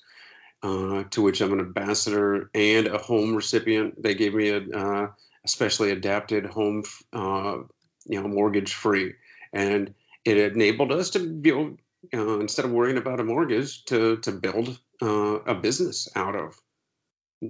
uh, 0.63 1.03
to 1.11 1.21
which 1.21 1.41
I'm 1.41 1.53
an 1.53 1.59
ambassador 1.59 2.49
and 2.53 2.87
a 2.87 2.97
home 2.97 3.35
recipient. 3.35 4.01
They 4.01 4.15
gave 4.15 4.33
me 4.33 4.49
a 4.49 4.61
uh, 4.75 5.07
specially 5.45 5.91
adapted 5.91 6.45
home, 6.45 6.83
uh, 7.13 7.59
you 8.05 8.21
know, 8.21 8.27
mortgage 8.27 8.73
free, 8.73 9.13
and 9.53 9.93
it 10.25 10.37
enabled 10.37 10.91
us 10.91 11.09
to 11.11 11.19
build 11.19 11.77
uh, 12.13 12.39
instead 12.39 12.65
of 12.65 12.71
worrying 12.71 12.97
about 12.97 13.19
a 13.19 13.23
mortgage 13.23 13.85
to 13.85 14.17
to 14.17 14.31
build 14.31 14.79
uh, 15.01 15.39
a 15.45 15.53
business 15.53 16.09
out 16.15 16.35
of. 16.35 16.59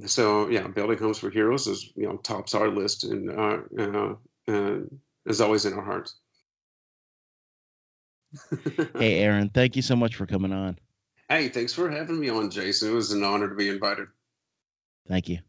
So 0.05 0.49
yeah, 0.49 0.67
building 0.67 0.97
homes 0.97 1.19
for 1.19 1.29
heroes 1.29 1.67
is 1.67 1.91
you 1.95 2.07
know 2.07 2.17
tops 2.17 2.53
our 2.55 2.69
list 2.69 3.03
and 3.03 3.29
uh, 3.31 4.93
is 5.25 5.41
always 5.41 5.65
in 5.65 5.73
our 5.73 5.83
hearts. 5.83 6.19
hey, 8.97 9.19
Aaron, 9.19 9.49
thank 9.49 9.75
you 9.75 9.81
so 9.81 9.95
much 9.95 10.15
for 10.15 10.25
coming 10.25 10.51
on. 10.51 10.77
Hey, 11.29 11.49
thanks 11.49 11.73
for 11.73 11.89
having 11.89 12.19
me 12.19 12.29
on, 12.29 12.49
Jason. 12.49 12.91
It 12.91 12.93
was 12.93 13.11
an 13.11 13.23
honor 13.23 13.49
to 13.49 13.55
be 13.55 13.69
invited. 13.69 14.07
Thank 15.07 15.29
you. 15.29 15.39